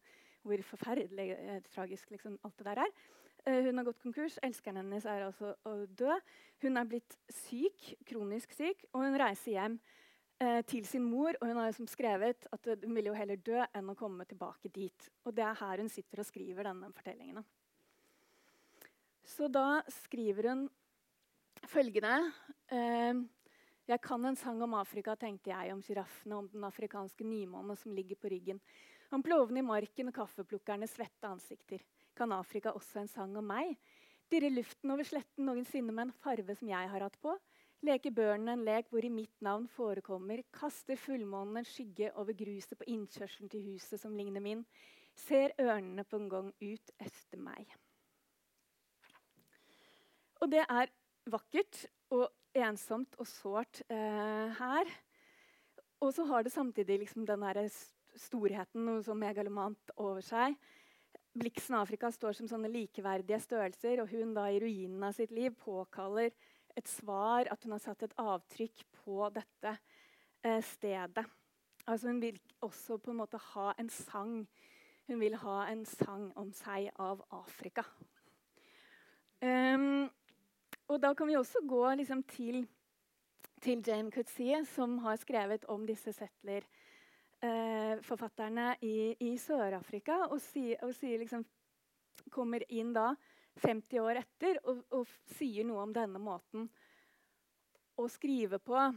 hvor 0.47 0.63
forferdelig 0.69 1.31
eh, 1.37 1.61
tragisk 1.73 2.11
liksom, 2.13 2.39
alt 2.45 2.59
det 2.59 2.67
der 2.69 2.83
er. 2.85 2.97
Eh, 3.47 3.61
hun 3.65 3.79
har 3.79 3.87
gått 3.89 4.03
konkurs. 4.03 4.39
Elskeren 4.45 4.83
hennes 4.83 5.07
er 5.09 5.27
altså 5.27 5.55
død. 5.65 6.33
Hun 6.65 6.81
er 6.81 6.91
blitt 6.91 7.17
syk, 7.33 7.93
kronisk 8.09 8.53
syk, 8.57 8.85
og 8.93 9.07
hun 9.07 9.19
reiser 9.21 9.55
hjem 9.55 9.79
eh, 10.43 10.63
til 10.69 10.87
sin 10.89 11.05
mor. 11.07 11.37
Og 11.41 11.49
hun 11.49 11.61
har 11.61 11.71
liksom 11.71 11.89
skrevet 11.91 12.49
at 12.53 12.73
hun 12.85 12.93
ville 12.93 13.13
jo 13.13 13.19
heller 13.19 13.41
dø 13.41 13.61
enn 13.67 13.93
å 13.93 13.99
komme 13.99 14.27
tilbake 14.29 14.73
dit. 14.75 15.11
Og 15.25 15.37
det 15.37 15.47
er 15.47 15.61
her 15.63 15.85
hun 15.85 15.93
sitter 15.93 16.23
og 16.23 16.29
skriver 16.29 16.69
denne 16.69 16.91
fortellingen. 16.93 17.47
Så 19.27 19.49
da 19.51 19.81
skriver 19.91 20.53
hun 20.53 20.67
følgende 21.67 22.13
uh, 22.71 23.25
jeg 23.87 24.03
kan 24.03 24.25
en 24.27 24.37
sang 24.39 24.63
om 24.65 24.75
Afrika, 24.75 25.15
tenkte 25.19 25.53
jeg, 25.53 25.73
om 25.73 25.83
sjiraffene, 25.85 26.41
om 26.41 26.49
den 26.51 26.65
afrikanske 26.67 27.27
nymånen 27.27 27.79
som 27.79 27.95
ligger 27.95 28.19
på 28.19 28.31
ryggen, 28.33 28.59
om 29.15 29.23
plovene 29.23 29.63
i 29.63 29.67
marken 29.67 30.11
og 30.11 30.17
kaffeplukkernes 30.17 30.97
svette 30.97 31.29
ansikter. 31.31 31.85
Kan 32.17 32.35
Afrika 32.35 32.73
også 32.75 33.03
en 33.03 33.13
sang 33.13 33.37
om 33.39 33.47
meg? 33.47 33.77
Dirre 34.33 34.51
luften 34.51 34.91
over 34.91 35.07
sletten 35.07 35.47
noensinne 35.47 35.95
med 35.95 36.09
en 36.09 36.17
farve 36.25 36.57
som 36.59 36.71
jeg 36.73 36.91
har 36.91 37.05
hatt 37.07 37.19
på? 37.23 37.37
Leker 37.87 38.15
børnene 38.17 38.57
en 38.57 38.65
lek 38.67 38.89
hvor 38.91 39.05
i 39.05 39.13
mitt 39.13 39.35
navn 39.45 39.69
forekommer? 39.71 40.43
Kaster 40.51 40.99
fullmånen 40.99 41.61
en 41.61 41.69
skygge 41.69 42.11
over 42.19 42.35
gruset 42.35 42.75
på 42.81 42.89
innkjørselen 42.91 43.53
til 43.53 43.63
huset 43.69 44.03
som 44.03 44.17
ligner 44.19 44.43
min? 44.43 44.65
Ser 45.15 45.55
ørnene 45.63 46.03
på 46.05 46.19
en 46.19 46.31
gang 46.33 46.49
ut 46.59 46.95
etter 46.99 47.39
meg? 47.39 47.71
Og 50.43 50.51
det 50.51 50.65
er 50.67 50.91
vakkert 51.31 51.85
og 52.17 52.27
ensomt 52.65 53.17
og 53.21 53.29
sårt 53.29 53.83
eh, 53.93 54.57
her. 54.59 54.91
Og 56.05 56.13
så 56.15 56.27
har 56.29 56.45
det 56.45 56.53
samtidig 56.53 57.01
liksom 57.03 57.27
den 57.29 57.45
der 57.45 57.69
storheten, 58.17 58.85
noe 58.87 59.05
så 59.05 59.17
megalomant 59.17 59.93
over 59.97 60.25
seg. 60.25 60.57
Blixen 61.37 61.77
Afrika 61.77 62.09
står 62.13 62.37
som 62.39 62.49
sånne 62.49 62.71
likeverdige 62.73 63.41
størrelser, 63.45 64.01
og 64.01 64.13
hun 64.13 64.33
da 64.37 64.47
i 64.49 64.61
ruinen 64.63 65.05
av 65.05 65.17
sitt 65.17 65.35
liv 65.37 65.53
påkaller 65.61 66.31
et 66.77 66.89
svar, 66.89 67.49
at 67.51 67.65
hun 67.65 67.75
har 67.77 67.83
satt 67.83 68.05
et 68.05 68.17
avtrykk 68.21 68.85
på 69.03 69.29
dette 69.37 69.73
eh, 70.45 70.63
stedet. 70.65 71.25
Altså 71.87 72.09
Hun 72.09 72.21
vil 72.21 72.41
også 72.65 72.99
på 72.99 73.13
en 73.13 73.21
måte 73.21 73.41
ha 73.53 73.73
en 73.79 73.89
sang. 73.93 74.47
Hun 75.07 75.21
vil 75.21 75.37
ha 75.39 75.59
en 75.71 75.85
sang 75.87 76.33
om 76.37 76.53
seg 76.57 76.91
av 76.99 77.23
Afrika. 77.31 77.85
Um, 79.45 80.09
og 80.87 81.01
da 81.03 81.11
kan 81.15 81.29
vi 81.29 81.37
også 81.37 81.61
gå 81.67 81.95
liksom, 82.01 82.23
til, 82.31 82.69
til, 83.63 83.83
Jane 83.87 84.11
Coetzee, 84.15 84.65
som 84.71 84.99
har 85.05 85.17
skrevet 85.19 85.65
om 85.73 85.87
disse 85.87 86.13
settler-forfatterne 86.15 88.67
eh, 88.77 88.85
i, 88.87 89.17
i 89.33 89.39
Sør-Afrika, 89.39 90.17
og, 90.31 90.41
si, 90.43 90.77
og 90.83 90.95
si, 90.95 91.17
liksom, 91.19 91.45
kommer 92.31 92.73
inn 92.73 92.93
da 92.95 93.17
50 93.63 94.01
år 94.03 94.17
etter 94.21 94.59
og, 94.69 94.85
og, 94.95 95.07
sier 95.37 95.65
noe 95.67 95.83
om 95.87 95.93
denne 95.97 96.19
måten 96.21 96.69
å 97.97 98.09
skrive 98.13 98.59
på. 98.61 98.93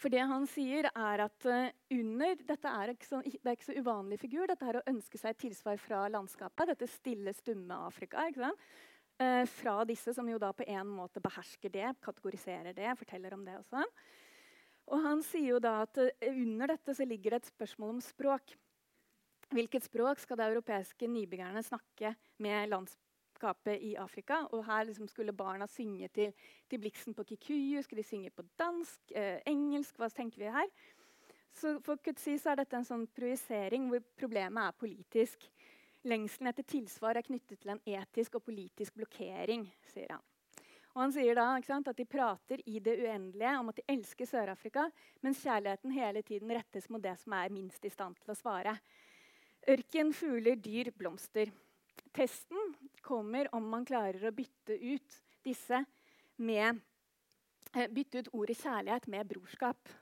For 0.00 0.08
det 0.08 0.24
han 0.24 0.46
sier, 0.48 0.88
er 0.88 1.20
at 1.26 1.44
uh, 1.44 1.68
under 1.92 2.34
Dette 2.48 2.68
er 2.72 2.88
ikke, 2.94 3.06
så, 3.06 3.20
det 3.20 3.44
er 3.44 3.52
ikke 3.58 3.68
så 3.68 3.76
uvanlig 3.76 4.16
figur, 4.22 4.46
dette 4.48 4.64
er 4.64 4.76
å 4.80 4.88
ønske 4.88 5.18
seg 5.20 5.36
tilsvar 5.42 5.76
fra 5.82 6.08
landskapet. 6.08 6.72
Dette 6.72 6.88
stille, 6.88 7.34
stumme 7.36 7.76
Afrika. 7.84 8.24
Uh, 9.20 9.44
fra 9.44 9.82
disse 9.84 10.14
som 10.16 10.28
jo 10.30 10.38
da 10.40 10.48
på 10.56 10.64
en 10.64 10.88
måte 10.88 11.20
behersker 11.20 11.72
det, 11.74 11.90
kategoriserer 12.00 12.72
det, 12.72 12.88
forteller 12.96 13.34
om 13.36 13.44
det 13.44 13.58
også. 13.58 13.84
Og 14.90 15.04
han 15.04 15.20
sier 15.22 15.52
jo 15.52 15.60
da 15.60 15.82
at 15.84 16.00
uh, 16.00 16.30
under 16.30 16.72
dette 16.72 16.94
så 16.96 17.04
ligger 17.04 17.36
det 17.36 17.42
et 17.42 17.50
spørsmål 17.52 17.98
om 17.98 18.00
språk. 18.04 18.54
Hvilket 19.50 19.84
språk 19.84 20.22
skal 20.22 20.38
de 20.38 20.46
europeiske 20.46 21.08
nybyggerne 21.10 21.62
snakke 21.66 22.14
med 22.38 22.70
landskapet 22.70 23.82
i 23.82 23.96
Afrika. 23.98 24.44
Og 24.54 24.64
her 24.64 24.86
liksom 24.86 25.08
skulle 25.10 25.34
barna 25.36 25.66
synge 25.66 26.08
til, 26.14 26.32
til 26.70 26.80
Blixen 26.80 27.14
på 27.14 27.26
kikuyu, 27.26 27.82
skulle 27.82 28.04
de 28.04 28.08
synge 28.08 28.30
på 28.30 28.46
dansk, 28.58 29.00
eh, 29.10 29.40
engelsk. 29.50 29.98
Hva 29.98 30.08
tenker 30.14 30.38
vi 30.38 30.52
her? 30.54 30.70
Så 31.50 31.80
for 31.82 31.98
Kutsi 31.98 32.36
så 32.38 32.52
er 32.52 32.60
dette 32.62 32.78
en 32.78 32.86
sånn 32.86 33.08
projisering 33.10 33.88
hvor 33.90 34.04
problemet 34.22 34.68
er 34.68 34.78
politisk. 34.78 35.50
Lengselen 36.08 36.48
etter 36.48 36.64
tilsvar 36.64 37.18
er 37.18 37.26
knyttet 37.26 37.60
til 37.60 37.74
en 37.74 37.80
etisk 37.84 38.38
og 38.38 38.46
politisk 38.46 38.94
blokkering, 38.96 39.66
sier 39.90 40.14
han. 40.14 40.22
Og 40.94 41.04
han 41.04 41.12
sier 41.14 41.36
da 41.38 41.46
sant, 41.62 41.90
at 41.90 41.98
De 41.98 42.06
prater 42.08 42.62
i 42.66 42.80
det 42.82 42.96
uendelige 42.98 43.52
om 43.60 43.68
at 43.70 43.78
de 43.78 43.86
elsker 43.92 44.26
Sør-Afrika, 44.26 44.88
mens 45.22 45.42
kjærligheten 45.44 45.92
hele 45.94 46.22
tiden 46.26 46.50
rettes 46.56 46.88
mot 46.90 47.02
det 47.02 47.14
som 47.20 47.36
er 47.36 47.52
minst 47.54 47.84
i 47.84 47.92
stand 47.92 48.18
til 48.18 48.32
å 48.32 48.38
svare. 48.38 48.74
Ørken, 49.68 50.14
fugler, 50.16 50.56
dyr, 50.56 50.90
blomster. 50.96 51.52
Testen 52.16 52.74
kommer 53.06 53.50
om 53.54 53.68
man 53.70 53.84
klarer 53.86 54.24
å 54.26 54.34
bytte 54.34 54.74
ut 54.80 55.18
disse 55.44 55.84
med 56.40 56.80
eh, 57.76 57.86
Bytte 57.92 58.24
ut 58.24 58.32
ordet 58.40 58.56
kjærlighet 58.58 59.06
med 59.12 59.28
brorskap. 59.30 59.92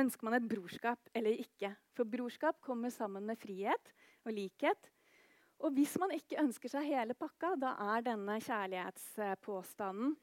Ønsker 0.00 0.24
man 0.24 0.38
et 0.38 0.48
brorskap 0.48 1.10
eller 1.12 1.42
ikke? 1.42 1.74
For 1.98 2.08
brorskap 2.08 2.60
kommer 2.64 2.94
sammen 2.94 3.26
med 3.26 3.42
frihet 3.42 3.92
og 4.24 4.32
likhet. 4.38 4.90
Og 5.60 5.74
hvis 5.76 5.96
man 6.00 6.12
ikke 6.14 6.40
ønsker 6.40 6.72
seg 6.72 6.88
hele 6.88 7.16
pakka, 7.18 7.52
da 7.60 7.74
er 7.94 8.06
denne 8.06 8.38
kjærlighetspåstanden 8.40 10.14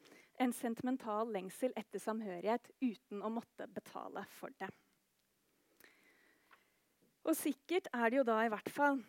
en 0.42 0.54
sentimental 0.54 1.30
lengsel 1.34 1.74
etter 1.78 2.02
samhørighet 2.02 2.72
uten 2.82 3.22
å 3.22 3.32
måtte 3.34 3.68
betale 3.74 4.26
for 4.38 4.54
det. 4.62 4.70
Og 7.28 7.36
sikkert 7.36 7.90
er 7.92 8.10
det 8.10 8.22
jo 8.22 8.28
da 8.28 8.40
i 8.46 8.52
hvert 8.52 8.70
fall 8.72 9.02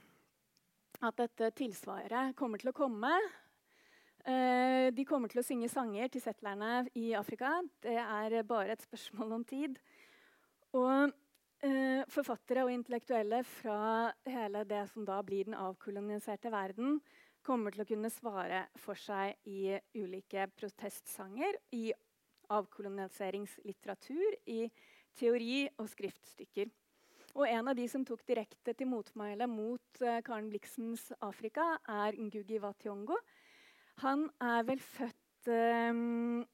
at 1.07 1.21
dette 1.21 1.53
tilsvaret 1.61 2.35
kommer 2.37 2.61
til 2.61 2.73
å 2.73 2.77
komme. 2.77 3.13
Uh, 4.27 4.91
de 4.93 5.05
kommer 5.09 5.31
til 5.31 5.41
å 5.41 5.47
synge 5.47 5.71
sanger 5.73 6.11
til 6.13 6.25
settlerne 6.25 6.89
i 6.99 7.13
Afrika. 7.17 7.55
Det 7.85 7.95
er 7.95 8.43
bare 8.49 8.75
et 8.75 8.85
spørsmål 8.85 9.37
om 9.39 9.47
tid. 9.49 9.79
Og 10.77 11.15
uh, 11.65 12.03
forfattere 12.13 12.65
og 12.67 12.73
intellektuelle 12.73 13.43
fra 13.47 14.11
hele 14.29 14.65
det 14.69 14.85
som 14.93 15.07
da 15.09 15.21
blir 15.27 15.49
den 15.49 15.57
avkoloniserte 15.59 16.53
verden, 16.53 16.99
kommer 17.47 17.73
til 17.73 17.85
å 17.85 17.89
kunne 17.89 18.11
svare 18.13 18.67
for 18.77 18.99
seg 18.99 19.39
i 19.49 19.79
ulike 19.97 20.49
protestsanger, 20.59 21.57
i 21.73 21.93
avkoloniseringslitteratur, 22.53 24.37
i 24.49 24.67
teori 25.19 25.65
og 25.79 25.89
skriftstykker. 25.93 26.71
Og 27.39 27.45
en 27.47 27.71
av 27.71 27.77
de 27.77 27.85
som 27.91 28.05
tok 28.07 28.25
direkte 28.27 28.75
til 28.75 28.89
motmæle 28.91 29.47
mot 29.51 30.03
uh, 30.03 30.19
Karen 30.27 30.51
Blixens 30.53 31.11
Afrika, 31.25 31.77
er 31.89 32.19
Ngugi 32.19 32.61
Wationgo. 32.63 33.19
Han 34.03 34.29
er 34.43 34.63
vel 34.67 34.81
født 34.83 35.51
um, 35.51 36.45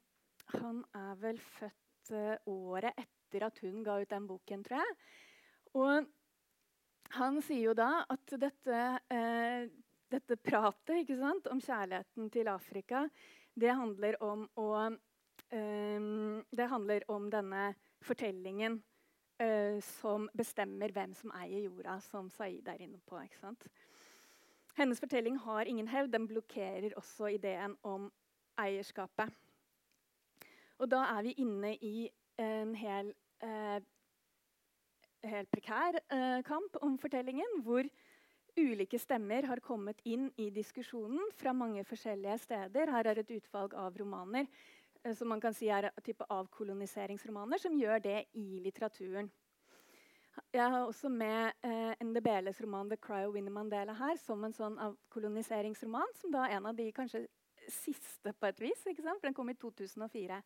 Han 0.54 0.84
er 0.96 1.18
vel 1.20 1.40
født 1.40 2.12
uh, 2.12 2.36
året 2.50 2.92
etter 2.94 3.13
at 3.42 3.59
hun 3.64 3.83
ga 3.83 3.99
ut 4.01 4.11
den 4.11 4.27
boken, 4.29 4.62
tror 4.64 4.79
jeg. 4.79 4.97
Og 5.75 6.07
han 7.18 7.40
sier 7.42 7.70
jo 7.70 7.75
da 7.75 8.05
at 8.11 8.37
dette, 8.40 8.83
eh, 9.11 9.66
dette 10.11 10.37
pratet 10.37 11.11
sant, 11.18 11.47
om 11.51 11.61
kjærligheten 11.61 12.31
til 12.31 12.49
Afrika, 12.49 13.09
det 13.55 13.75
handler 13.75 14.23
om 14.23 14.49
å 14.57 14.70
eh, 15.51 16.42
Det 16.51 16.66
handler 16.70 17.05
om 17.11 17.31
denne 17.31 17.75
fortellingen 18.03 18.83
eh, 19.38 19.81
som 19.81 20.29
bestemmer 20.35 20.92
hvem 20.92 21.14
som 21.14 21.33
eier 21.35 21.66
jorda, 21.68 22.01
som 22.01 22.31
Saeed 22.31 22.68
er 22.68 22.83
inne 22.83 22.99
på. 23.07 23.20
Hennes 24.75 25.01
fortelling 25.01 25.37
har 25.38 25.66
ingen 25.66 25.88
hevd. 25.88 26.12
Den 26.12 26.27
blokkerer 26.27 26.97
også 26.99 27.31
ideen 27.37 27.77
om 27.83 28.11
eierskapet. 28.59 29.31
Og 30.79 30.90
da 30.90 31.05
er 31.14 31.23
vi 31.23 31.35
inne 31.38 31.77
i 31.79 32.09
en 32.42 32.75
hel, 32.75 33.12
helt 35.24 35.50
prekær 35.50 35.98
uh, 36.12 36.40
kamp 36.46 36.76
om 36.85 36.98
fortellingen, 37.00 37.61
hvor 37.64 37.88
ulike 38.61 38.98
stemmer 39.00 39.48
har 39.50 39.61
kommet 39.64 40.00
inn 40.04 40.28
i 40.38 40.50
diskusjonen 40.54 41.33
fra 41.35 41.52
mange 41.57 41.83
forskjellige 41.88 42.38
steder. 42.44 42.92
Her 42.92 43.11
er 43.11 43.22
et 43.22 43.37
utvalg 43.38 43.74
av 43.74 43.96
romaner 43.98 44.46
Eh, 45.04 45.14
som 45.14 45.28
man 45.28 45.40
kan 45.40 45.54
si 45.54 45.68
er 45.68 45.90
en 45.90 46.04
type 46.04 46.24
avkoloniseringsromaner, 46.33 47.61
som 47.61 47.76
gjør 47.78 48.02
det 48.02 48.24
i 48.40 48.61
litteraturen. 48.64 49.30
Jeg 50.52 50.70
har 50.70 50.83
også 50.83 51.09
med 51.09 51.52
eh, 51.62 51.94
NDBLs 52.02 52.61
roman 52.61 52.88
'The 52.88 52.96
Cry 52.96 53.24
of 53.26 53.35
Winnie 53.35 53.52
Mandela' 53.52 53.94
her 53.94 54.16
som 54.16 54.44
en 54.44 54.52
sånn 54.52 54.78
avkoloniseringsroman, 54.78 56.14
som 56.20 56.33
da 56.33 56.48
er 56.48 56.57
en 56.57 56.66
av 56.66 56.76
de 56.76 56.90
kanskje 56.92 57.26
siste 57.68 58.33
på 58.33 58.46
et 58.46 58.61
vis. 58.61 58.87
ikke 58.87 59.02
sant? 59.02 59.20
For 59.20 59.28
den 59.28 59.35
kom 59.35 59.50
i 59.50 59.54
2004. 59.54 60.42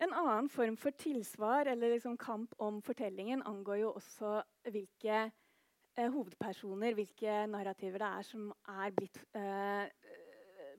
En 0.00 0.14
annen 0.16 0.48
form 0.48 0.76
for 0.80 0.96
tilsvar 0.96 1.68
eller 1.68 1.90
liksom 1.92 2.16
kamp 2.16 2.54
om 2.56 2.78
fortellingen 2.82 3.42
angår 3.44 3.82
jo 3.82 3.90
også 3.98 4.38
hvilke 4.72 5.18
eh, 5.26 6.06
hovedpersoner, 6.08 6.96
hvilke 6.96 7.42
narrativer 7.52 8.00
det 8.00 8.08
er 8.08 8.24
som 8.24 8.46
er 8.72 8.94
blitt, 8.96 9.20
eh, 9.36 9.92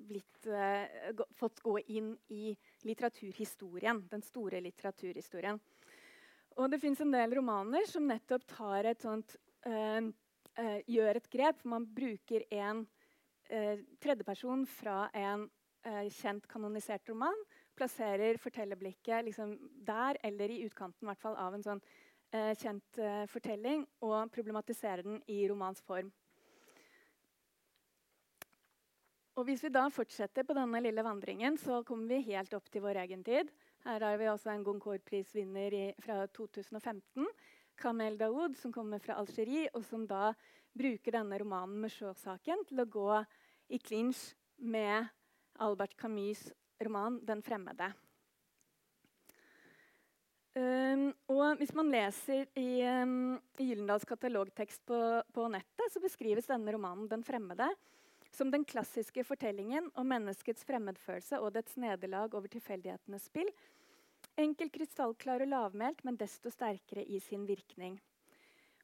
blitt 0.10 0.50
eh, 0.50 1.22
fått 1.38 1.62
gå 1.62 1.76
inn 1.94 2.16
i 2.34 2.56
litteraturhistorien. 2.90 4.02
Den 4.10 4.26
store 4.26 4.64
litteraturhistorien. 4.66 5.62
Og 6.58 6.74
det 6.74 6.82
fins 6.82 7.06
en 7.06 7.14
del 7.14 7.38
romaner 7.38 7.86
som 7.94 8.10
nettopp 8.10 8.50
tar 8.50 8.90
et 8.90 9.06
sånt 9.06 9.38
eh, 9.70 10.02
eh, 10.02 10.78
Gjør 10.90 11.22
et 11.22 11.30
grep. 11.38 11.62
Man 11.70 11.86
bruker 11.86 12.50
en 12.50 12.88
eh, 13.54 13.86
tredjeperson 14.02 14.66
fra 14.66 15.04
en 15.14 15.50
kjent 16.14 16.44
kanonisert 16.46 17.08
roman. 17.10 17.38
Plasserer 17.78 18.40
fortellerblikket 18.42 19.26
liksom 19.26 19.56
der 19.88 20.20
eller 20.24 20.52
i 20.52 20.64
utkanten 20.68 21.08
hvert 21.08 21.22
fall, 21.22 21.38
av 21.40 21.56
en 21.56 21.64
sånn 21.66 21.84
eh, 22.34 22.52
kjent 22.60 23.00
eh, 23.00 23.24
fortelling 23.32 23.86
og 24.06 24.32
problematiserer 24.34 25.08
den 25.08 25.22
i 25.32 25.44
romans 25.50 25.82
form. 25.88 26.12
Og 29.40 29.48
Hvis 29.48 29.64
vi 29.64 29.72
da 29.72 29.86
fortsetter 29.90 30.44
på 30.44 30.54
denne 30.54 30.82
lille 30.84 31.04
vandringen, 31.08 31.56
så 31.58 31.80
kommer 31.88 32.12
vi 32.12 32.34
helt 32.34 32.54
opp 32.54 32.68
til 32.70 32.84
vår 32.84 33.00
egen 33.06 33.24
tid. 33.24 33.50
Her 33.86 34.04
har 34.04 34.18
vi 34.20 34.28
også 34.30 34.52
en 34.52 34.66
Goncourt-prisvinner 34.68 35.96
fra 36.04 36.26
2015, 36.36 37.26
Kamel 37.80 38.20
Daoud, 38.20 38.58
som 38.60 38.74
kommer 38.76 39.00
fra 39.02 39.16
Algerie, 39.18 39.72
og 39.74 39.86
som 39.88 40.04
da 40.06 40.34
bruker 40.78 41.16
denne 41.16 41.40
romanen 41.42 41.80
med 41.82 41.96
saken 41.96 42.68
til 42.70 42.84
å 42.84 42.90
gå 42.92 43.08
i 43.72 43.80
klinsj 43.82 44.36
med 44.62 45.08
Albert 45.64 45.96
Camus' 45.98 46.52
roman 46.86 47.20
'Den 47.26 47.44
fremmede'. 47.44 47.92
Um, 50.52 51.14
og 51.32 51.56
hvis 51.62 51.72
man 51.74 51.88
leser 51.94 52.44
i, 52.60 52.84
um, 52.84 53.40
i 53.58 53.70
Gyllendals 53.70 54.04
katalogtekst 54.04 54.84
på, 54.86 54.98
på, 55.32 55.48
nettet, 55.48 55.94
så 55.94 56.02
beskrives 56.04 56.50
denne 56.50 56.74
romanen 56.76 57.08
'Den 57.08 57.24
fremmede' 57.24 57.72
som 58.32 58.52
den 58.52 58.66
klassiske 58.66 59.24
fortellingen 59.24 59.90
om 59.96 60.08
menneskets 60.08 60.64
fremmedfølelse 60.68 61.40
og 61.40 61.54
dets 61.54 61.78
nederlag 61.78 62.34
over 62.34 62.48
tilfeldighetenes 62.48 63.28
spill. 63.28 63.50
Enkel, 64.40 64.70
krystallklar 64.72 65.44
og 65.44 65.52
lavmælt, 65.52 66.06
men 66.08 66.16
desto 66.16 66.50
sterkere 66.50 67.04
i 67.04 67.20
sin 67.20 67.48
virkning. 67.48 68.00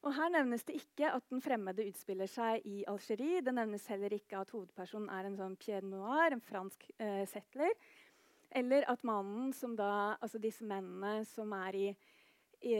Og 0.06 0.14
Her 0.14 0.30
nevnes 0.30 0.62
det 0.68 0.76
ikke 0.78 1.10
at 1.10 1.24
den 1.32 1.42
fremmede 1.42 1.86
utspiller 1.88 2.30
seg 2.30 2.66
i 2.68 2.84
Algerie. 2.90 3.42
Det 3.42 3.54
nevnes 3.54 3.86
heller 3.90 4.14
ikke 4.14 4.42
at 4.42 4.52
hovedpersonen 4.54 5.10
er 5.10 5.26
en 5.26 5.38
sånn 5.38 5.56
pied 5.58 5.86
noir, 5.88 6.32
en 6.32 6.44
fransk 6.44 6.86
eh, 7.02 7.24
settler. 7.30 7.74
Eller 8.56 8.86
at 8.88 9.02
mannen 9.04 9.52
som 9.52 9.74
da, 9.76 10.16
altså 10.22 10.40
disse 10.40 10.64
mennene 10.64 11.24
som 11.28 11.52
er 11.56 11.76
i, 11.76 11.88
i, 12.64 12.76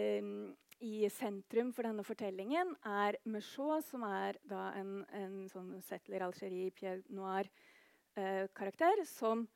i 0.87 0.95
sentrum 1.13 1.75
for 1.77 1.89
denne 1.89 2.07
fortellingen, 2.07 2.73
er 2.87 3.19
Merchaud, 3.29 3.83
som 3.85 4.07
er 4.09 4.39
da 4.49 4.71
en, 4.79 5.03
en 5.13 5.41
sånn 5.53 5.75
settler 5.85 6.25
Algerie 6.25 6.71
Pierre 6.73 7.03
Noir-karakter, 7.13 9.03
eh, 9.03 9.11
som 9.11 9.49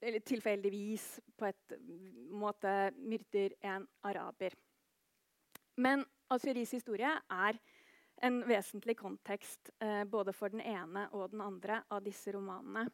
tilfeldigvis 0.00 1.20
på 1.36 1.44
et 1.50 1.74
måte 2.32 2.72
myrder 2.96 3.52
en 3.60 3.84
araber. 4.08 4.56
Men 5.76 6.06
Algeries 6.30 6.70
historie 6.76 7.10
er 7.10 7.56
en 8.22 8.42
vesentlig 8.46 8.94
kontekst 9.00 9.72
eh, 9.82 10.04
både 10.06 10.32
for 10.36 10.52
den 10.52 10.62
ene 10.62 11.08
og 11.16 11.32
den 11.32 11.40
andre 11.42 11.80
av 11.90 12.04
disse 12.04 12.30
romanene. 12.36 12.84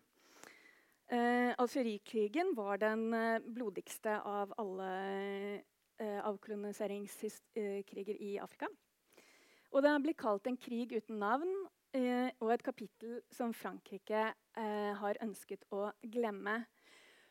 Eh, 1.12 1.52
Algerikrigen 1.60 2.54
var 2.56 2.80
den 2.80 3.12
eh, 3.14 3.42
blodigste 3.44 4.16
av 4.24 4.54
alle 4.56 4.90
eh, 6.00 6.20
avkoloniseringskriger 6.24 8.16
i 8.24 8.38
Afrika. 8.40 8.70
Og 9.74 9.82
det 9.84 9.92
blir 10.06 10.16
kalt 10.16 10.46
en 10.48 10.56
krig 10.56 10.94
uten 10.96 11.18
navn 11.20 11.52
eh, 11.92 12.30
og 12.40 12.54
et 12.54 12.64
kapittel 12.64 13.20
som 13.34 13.52
Frankrike 13.52 14.30
eh, 14.32 14.92
har 14.96 15.20
ønsket 15.26 15.68
å 15.74 15.90
glemme. 16.00 16.62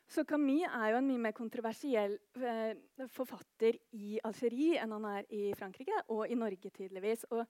Så 0.07 0.23
Camus 0.27 0.67
er 0.69 0.91
jo 0.91 0.99
en 0.99 1.07
mye 1.07 1.21
mer 1.21 1.33
kontroversiell 1.35 2.17
eh, 2.37 2.77
forfatter 3.13 3.77
i 3.97 4.19
Algerie 4.25 4.81
enn 4.81 4.93
han 4.93 5.07
er 5.09 5.29
i 5.33 5.47
Frankrike 5.57 6.03
og 6.13 6.29
i 6.29 6.37
Norge, 6.37 6.69
tydeligvis. 6.69 7.25
Og, 7.31 7.41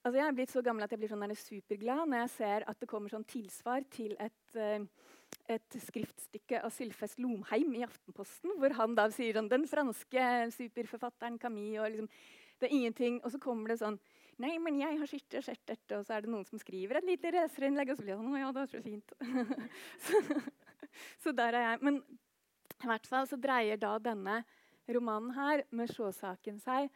altså, 0.00 0.16
jeg 0.16 0.24
er 0.26 0.38
blitt 0.38 0.54
så 0.54 0.62
gammel 0.64 0.86
at 0.86 0.94
jeg 0.94 1.02
blir 1.02 1.12
sånn 1.12 1.36
superglad 1.36 2.08
når 2.08 2.24
jeg 2.24 2.32
ser 2.38 2.66
at 2.70 2.80
det 2.80 2.88
kommer 2.90 3.12
sånn 3.12 3.28
tilsvar 3.28 3.84
til 3.92 4.16
et, 4.16 4.56
eh, 4.56 4.86
et 5.52 5.78
skriftstykke 5.84 6.62
av 6.64 6.72
Sylfest 6.72 7.20
Lomheim 7.20 7.76
i 7.76 7.84
Aftenposten, 7.84 8.56
hvor 8.56 8.72
han 8.80 8.96
da 8.96 9.10
sier 9.12 9.36
sånn 9.36 9.52
Den 9.52 9.68
franske 9.68 10.26
superforfatteren 10.56 11.38
Camus 11.42 11.76
og 11.76 11.92
liksom, 11.92 12.10
Det 12.62 12.70
er 12.70 12.76
ingenting. 12.78 13.20
Og 13.24 13.32
så 13.34 13.38
kommer 13.42 13.72
det 13.72 13.82
sånn 13.82 14.00
Nei, 14.40 14.56
men 14.58 14.78
jeg 14.80 14.96
har 14.96 15.10
og 15.12 15.44
sett 15.44 15.60
dette, 15.68 15.98
og 15.98 16.06
så 16.06 16.16
er 16.16 16.24
det 16.24 16.30
noen 16.32 16.46
som 16.48 16.58
skriver 16.58 16.98
et 16.98 17.04
lite 17.06 17.30
leserinnlegg, 17.34 17.92
og 17.92 17.98
så 17.98 18.02
blir 18.02 18.14
det 18.14 18.22
sånn 18.22 18.32
Å 18.32 18.40
ja, 18.40 18.48
det 18.48 18.62
var 18.62 18.70
så 18.70 18.80
fint. 18.82 19.12
så, 20.06 20.22
så 21.22 21.32
der 21.36 21.56
er 21.58 21.70
jeg. 21.70 21.82
Men 21.82 22.02
i 22.82 22.90
hvert 22.90 23.06
fall 23.06 23.28
så 23.30 23.38
dreier 23.40 23.80
da 23.80 23.96
denne 24.02 24.42
romanen 24.90 25.32
her 25.36 25.64
med 25.70 25.90
Sjåsaken 25.92 26.58
seg 26.62 26.90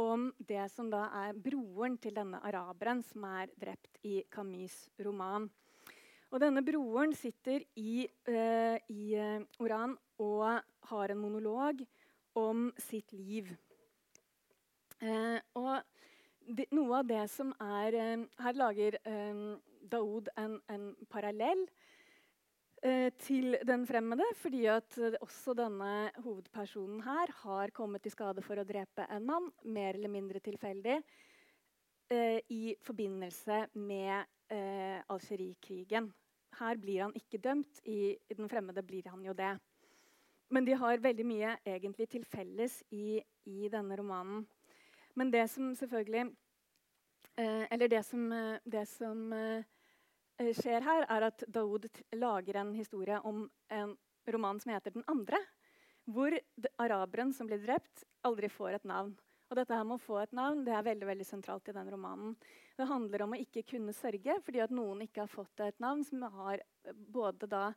om 0.00 0.28
det 0.38 0.64
som 0.72 0.90
da 0.92 1.06
er 1.24 1.36
broren 1.40 1.96
til 2.00 2.14
denne 2.16 2.40
araberen 2.44 3.02
som 3.04 3.24
er 3.28 3.52
drept 3.56 4.00
i 4.04 4.20
Camus' 4.32 4.86
roman. 5.04 5.48
Og 6.32 6.42
denne 6.42 6.62
broren 6.66 7.14
sitter 7.16 7.62
i, 7.78 8.04
uh, 8.28 8.76
i 8.92 9.16
uh, 9.16 9.44
Oran 9.62 9.94
og 10.20 10.60
har 10.90 11.12
en 11.12 11.20
monolog 11.22 11.84
om 12.36 12.68
sitt 12.82 13.12
liv. 13.16 13.48
Uh, 15.00 15.38
og 15.56 15.80
de, 16.46 16.66
noe 16.76 17.00
av 17.00 17.08
det 17.08 17.24
som 17.28 17.50
er 17.60 17.96
Her 18.38 18.54
lager 18.54 18.94
Daoud 19.90 20.28
en, 20.38 20.60
en 20.70 20.84
parallell 21.10 21.64
til 23.18 23.56
den 23.66 23.86
fremmede, 23.88 24.24
fordi 24.36 24.66
at 24.70 24.98
eh, 25.00 25.16
også 25.24 25.54
denne 25.56 26.10
hovedpersonen 26.22 27.00
her 27.02 27.32
har 27.42 27.72
kommet 27.74 28.06
i 28.06 28.12
skade 28.12 28.42
for 28.44 28.60
å 28.60 28.66
drepe 28.68 29.06
en 29.10 29.24
mann, 29.26 29.48
mer 29.64 29.96
eller 29.96 30.12
mindre 30.12 30.42
tilfeldig, 30.44 30.98
eh, 32.10 32.38
i 32.52 32.76
forbindelse 32.84 33.66
med 33.74 34.26
eh, 34.52 35.00
Algerikrigen. 35.08 36.12
Her 36.60 36.76
blir 36.80 37.02
han 37.02 37.16
ikke 37.16 37.40
dømt. 37.42 37.80
I, 37.84 38.16
I, 38.16 38.34
den 38.34 38.48
fremmede 38.48 38.84
blir 38.86 39.08
han 39.10 39.24
jo 39.24 39.34
det. 39.36 39.56
Men 40.50 40.64
de 40.64 40.76
har 40.78 41.02
veldig 41.02 41.26
mye 41.26 41.56
egentlig 41.66 42.08
til 42.12 42.24
felles 42.24 42.78
i, 42.94 43.18
i 43.50 43.68
denne 43.72 43.96
romanen. 43.98 44.46
Men 45.16 45.32
det 45.32 45.48
som 45.50 45.74
selvfølgelig 45.74 46.26
eh, 47.38 47.64
Eller 47.70 47.88
det 47.88 48.04
som, 48.04 48.32
eh, 48.32 48.58
det 48.64 48.86
som 48.88 49.32
Eh, 49.32 49.64
skjer 50.38 50.84
her, 50.84 51.06
er 51.08 51.28
at 51.30 51.44
Daoud 51.48 51.88
lager 52.16 52.60
en 52.60 52.74
historie 52.76 53.20
om 53.24 53.46
en 53.72 53.96
roman 54.32 54.60
som 54.60 54.72
heter 54.72 54.90
'Den 54.90 55.04
andre', 55.06 55.44
hvor 56.06 56.38
araberen 56.78 57.32
som 57.32 57.46
blir 57.46 57.62
drept, 57.64 58.04
aldri 58.22 58.48
får 58.48 58.74
et 58.74 58.84
navn. 58.84 59.16
Og 59.50 59.56
dette 59.56 59.74
her 59.74 59.84
med 59.84 60.00
å 60.00 60.02
få 60.02 60.18
et 60.22 60.32
navn 60.32 60.64
det 60.66 60.74
er 60.74 60.82
veldig 60.82 61.06
veldig 61.06 61.26
sentralt 61.26 61.68
i 61.68 61.74
den 61.74 61.90
romanen. 61.90 62.36
Det 62.76 62.88
handler 62.90 63.22
om 63.22 63.34
å 63.36 63.40
ikke 63.40 63.62
kunne 63.62 63.94
sørge 63.94 64.40
fordi 64.42 64.62
at 64.62 64.74
noen 64.74 65.04
ikke 65.06 65.22
har 65.22 65.30
fått 65.30 65.60
et 65.60 65.78
navn 65.82 66.02
som 66.04 66.22
har 66.22 66.58
eh, 66.58 66.92
både 66.92 67.46
da 67.46 67.68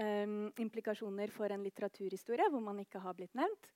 um, 0.00 0.52
implikasjoner 0.58 1.30
for 1.30 1.54
en 1.54 1.62
litteraturhistorie, 1.62 2.50
hvor 2.50 2.60
man 2.60 2.82
ikke 2.82 3.02
har 3.04 3.14
blitt 3.14 3.34
nevnt, 3.38 3.70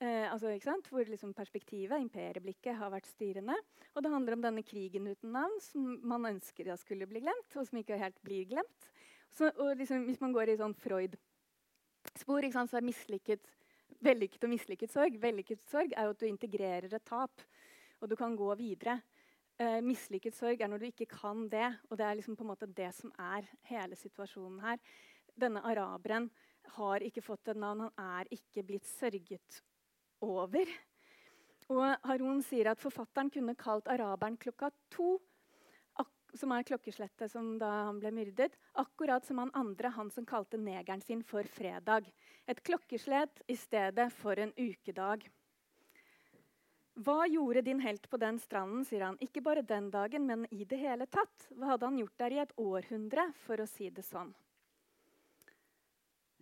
Eh, 0.00 0.32
altså, 0.32 0.54
Hvor 0.88 1.04
liksom 1.04 1.34
perspektivet, 1.34 1.98
imperieblikket, 1.98 2.76
har 2.76 2.90
vært 2.90 3.06
styrende. 3.06 3.54
Og 3.94 4.02
det 4.02 4.12
handler 4.12 4.32
om 4.32 4.42
denne 4.42 4.62
krigen 4.62 5.08
uten 5.08 5.32
navn, 5.32 5.60
som 5.60 6.00
man 6.06 6.24
ønsker 6.24 6.76
skulle 6.76 7.06
bli 7.06 7.20
glemt, 7.20 7.56
og 7.56 7.66
som 7.66 7.78
ikke 7.78 7.98
helt 7.98 8.22
blir 8.22 8.44
glemt. 8.46 8.90
Så, 9.30 9.50
liksom, 9.74 10.04
hvis 10.06 10.20
man 10.20 10.32
går 10.32 10.50
i 10.50 10.56
sånn 10.56 10.74
Freud-spor, 10.74 12.46
så 12.52 12.76
er 12.76 12.86
mislykket, 12.86 13.40
vellykket 14.00 14.44
og 14.44 14.50
mislykket 14.50 14.90
sorg 14.90 15.18
Vellykket 15.18 15.64
sorg 15.68 15.92
er 15.96 16.04
jo 16.04 16.10
at 16.14 16.20
du 16.20 16.26
integrerer 16.28 16.94
et 16.94 17.04
tap, 17.04 17.42
og 18.00 18.08
du 18.08 18.14
kan 18.16 18.36
gå 18.36 18.54
videre. 18.54 19.00
Eh, 19.58 19.80
mislykket 19.82 20.34
sorg 20.34 20.60
er 20.60 20.68
når 20.68 20.78
du 20.78 20.86
ikke 20.92 21.08
kan 21.10 21.48
det, 21.48 21.74
og 21.90 21.98
det 21.98 22.06
er 22.06 22.14
liksom 22.14 22.36
på 22.36 22.46
en 22.46 22.52
måte 22.52 22.70
det 22.70 22.92
som 22.94 23.10
er 23.18 23.50
hele 23.66 23.98
situasjonen 23.98 24.60
her. 24.62 24.78
Denne 25.34 25.64
araberen 25.66 26.30
har 26.78 27.02
ikke 27.02 27.24
fått 27.24 27.48
et 27.50 27.58
navn, 27.58 27.88
han 27.88 28.22
er 28.22 28.30
ikke 28.30 28.62
blitt 28.62 28.86
sørget 28.86 29.62
over. 30.24 30.70
Og 31.68 31.84
Harun 32.08 32.40
sier 32.44 32.70
at 32.70 32.80
forfatteren 32.80 33.30
kunne 33.32 33.56
kalt 33.58 33.88
araberen 33.92 34.38
klokka 34.40 34.70
to, 34.94 35.18
som 36.36 36.52
er 36.52 36.66
klokkeslettet 36.68 37.30
som 37.32 37.54
da 37.60 37.68
han 37.88 37.98
ble 38.02 38.12
myrdet, 38.14 38.56
akkurat 38.78 39.24
som 39.24 39.40
han 39.40 39.52
andre, 39.56 39.92
han 39.94 40.10
som 40.12 40.26
kalte 40.28 40.60
negeren 40.60 41.00
sin 41.00 41.22
for 41.24 41.46
fredag. 41.48 42.08
Et 42.46 42.60
klokkeslett 42.62 43.42
i 43.48 43.56
stedet 43.56 44.10
for 44.12 44.38
en 44.38 44.52
ukedag. 44.56 45.24
Hva 46.98 47.28
gjorde 47.30 47.62
din 47.62 47.80
helt 47.80 48.08
på 48.10 48.18
den 48.18 48.40
stranden, 48.42 48.82
sier 48.84 49.04
han. 49.06 49.18
Ikke 49.22 49.42
bare 49.44 49.62
den 49.62 49.86
dagen, 49.94 50.26
men 50.26 50.46
i 50.50 50.64
det 50.66 50.80
hele 50.80 51.06
tatt. 51.06 51.46
Hva 51.54 51.74
hadde 51.74 51.86
han 51.86 52.00
gjort 52.00 52.18
der 52.18 52.34
i 52.34 52.40
et 52.42 52.54
århundre, 52.58 53.28
for 53.46 53.62
å 53.62 53.68
si 53.70 53.90
det 53.94 54.02
sånn? 54.02 54.32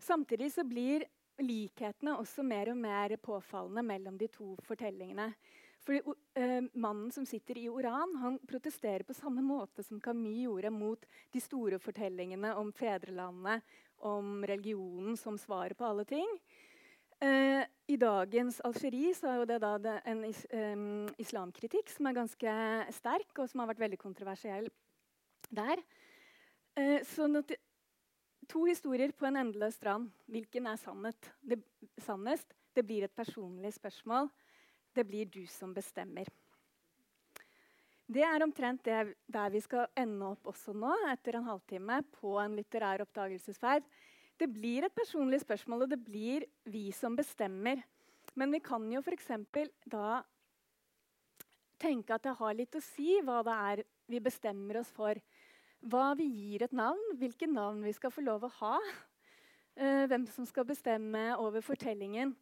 Samtidig 0.01 0.49
så 0.55 0.65
blir 0.65 1.05
likhetene 1.43 2.17
også 2.21 2.45
mer 2.47 2.73
og 2.73 2.79
mer 2.81 3.17
påfallende 3.23 3.85
mellom 3.87 4.19
de 4.19 4.29
to 4.33 4.55
fortellingene. 4.67 5.33
Fordi 5.87 6.01
uh, 6.03 6.63
Mannen 6.75 7.11
som 7.15 7.27
sitter 7.29 7.61
i 7.61 7.69
Oran, 7.71 8.17
han 8.19 8.39
protesterer 8.49 9.07
på 9.07 9.15
samme 9.15 9.45
måte 9.45 9.85
som 9.87 10.01
Camus 10.03 10.41
gjorde 10.43 10.73
mot 10.75 11.05
de 11.33 11.43
store 11.43 11.79
fortellingene 11.79 12.55
om 12.59 12.73
fedrelandet, 12.75 13.63
om 14.03 14.43
religionen 14.45 15.17
som 15.17 15.39
svaret 15.39 15.79
på 15.79 15.87
alle 15.87 16.05
ting. 16.09 16.27
Uh, 17.23 17.63
I 17.89 17.97
dagens 17.97 18.59
Algerie 18.67 19.15
så 19.17 19.31
er 19.31 19.47
det 19.49 19.61
da 19.63 20.01
en 20.05 20.25
is, 20.29 20.43
um, 20.53 21.07
islamkritikk 21.23 21.89
som 21.89 22.11
er 22.11 22.19
ganske 22.19 22.57
sterk, 22.99 23.31
og 23.39 23.49
som 23.49 23.63
har 23.63 23.71
vært 23.71 23.87
veldig 23.87 24.01
kontroversiell 24.03 24.69
der. 25.49 25.81
Uh, 26.77 26.99
sånn 27.09 27.39
To 28.53 28.65
historier 28.69 29.13
på 29.13 29.27
en 29.27 29.41
endeløs 29.41 29.79
strand. 29.81 30.11
Hvilken 30.31 30.69
er 30.71 30.79
sannhet? 30.79 31.31
Det, 31.43 31.59
sannest? 32.03 32.55
Det 32.77 32.85
blir 32.87 33.07
et 33.07 33.15
personlig 33.17 33.73
spørsmål. 33.75 34.29
Det 34.95 35.05
blir 35.09 35.27
du 35.33 35.43
som 35.51 35.73
bestemmer. 35.75 36.29
Det 38.07 38.23
er 38.23 38.45
omtrent 38.45 38.85
det 38.87 39.17
der 39.27 39.51
vi 39.51 39.61
skal 39.65 39.89
ende 39.99 40.29
opp 40.29 40.47
også 40.53 40.73
nå, 40.77 40.93
etter 41.11 41.41
en 41.41 41.49
halvtime 41.49 41.99
på 42.15 42.37
en 42.39 42.55
litterær 42.55 43.03
oppdagelsesferd. 43.03 43.83
Det 44.39 44.47
blir 44.53 44.87
et 44.87 44.95
personlig 44.95 45.41
spørsmål, 45.43 45.87
og 45.87 45.91
det 45.91 45.99
blir 46.05 46.47
vi 46.71 46.91
som 46.95 47.17
bestemmer. 47.19 47.83
Men 48.37 48.53
vi 48.55 48.61
kan 48.63 48.85
jo 48.93 49.03
f.eks. 49.03 49.33
da 49.91 50.21
tenke 51.83 52.15
at 52.15 52.29
det 52.29 52.37
har 52.39 52.55
litt 52.55 52.79
å 52.79 52.85
si 52.85 53.19
hva 53.25 53.41
det 53.45 53.57
er 53.73 53.85
vi 54.07 54.23
bestemmer 54.23 54.81
oss 54.81 54.93
for 54.95 55.19
hva 55.91 56.15
vi 56.19 56.27
gir 56.27 56.67
et 56.67 56.75
navn, 56.75 57.03
hvilke 57.21 57.49
navn 57.51 57.85
vi 57.87 57.95
skal 57.95 58.13
få 58.15 58.25
lov 58.27 58.47
å 58.47 58.53
ha. 58.61 58.77
Uh, 59.77 60.05
hvem 60.11 60.27
som 60.33 60.47
skal 60.49 60.67
bestemme 60.69 61.29
over 61.43 61.65
fortellingen 61.65 62.35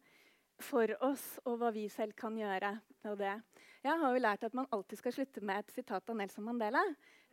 for 0.61 0.89
oss, 1.03 1.23
og 1.43 1.59
hva 1.59 1.73
vi 1.75 1.87
selv 1.91 2.15
kan 2.17 2.37
gjøre 2.39 2.77
med 3.03 3.19
det. 3.19 3.35
Jeg 3.85 4.01
har 4.01 4.15
jo 4.15 4.23
lært 4.23 4.45
at 4.47 4.55
man 4.57 4.69
alltid 4.73 5.01
skal 5.01 5.13
slutte 5.17 5.43
med 5.45 5.61
et 5.61 5.75
sitat 5.75 6.09
av 6.09 6.17
Nelson 6.17 6.45
Mandela. 6.47 6.83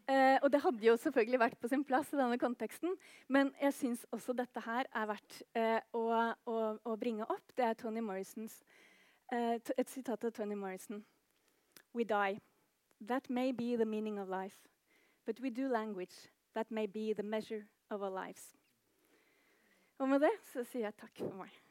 Uh, 0.02 0.36
og 0.42 0.48
det 0.50 0.60
hadde 0.64 0.82
jo 0.88 0.96
selvfølgelig 0.98 1.38
vært 1.38 1.60
på 1.62 1.70
sin 1.70 1.84
plass 1.86 2.10
i 2.10 2.18
denne 2.18 2.38
konteksten, 2.42 2.96
men 3.30 3.52
jeg 3.62 3.76
syns 3.78 4.02
også 4.10 4.34
dette 4.34 4.64
her 4.64 4.90
er 4.90 5.06
verdt 5.12 5.38
uh, 5.54 5.78
å, 5.94 6.02
å, 6.50 6.56
å, 6.82 6.96
bringe 6.98 7.28
opp. 7.30 7.54
Det 7.54 7.68
er 7.68 7.78
Tony 7.78 8.02
Morrisons, 8.02 8.58
et 9.32 9.88
sitat 9.88 10.26
av 10.26 10.34
Tony 10.36 10.58
Morrison. 10.58 10.98
We 11.94 12.04
die. 12.04 12.42
That 13.00 13.30
may 13.30 13.52
be 13.52 13.76
the 13.76 13.86
meaning 13.86 14.18
of 14.20 14.28
life. 14.28 14.71
But 15.24 15.40
we 15.40 15.50
do 15.50 15.68
language 15.68 16.32
that 16.54 16.70
may 16.70 16.86
be 16.86 17.12
the 17.12 17.22
measure 17.22 17.64
of 17.90 18.02
our 18.02 18.26
lives. 18.26 18.56
Og 19.98 20.08
med 20.08 20.20
det 20.20 20.32
så 20.52 20.64
sier 20.64 20.88
jeg 20.88 20.96
takk 20.98 21.18
for 21.18 21.34
meg. 21.38 21.61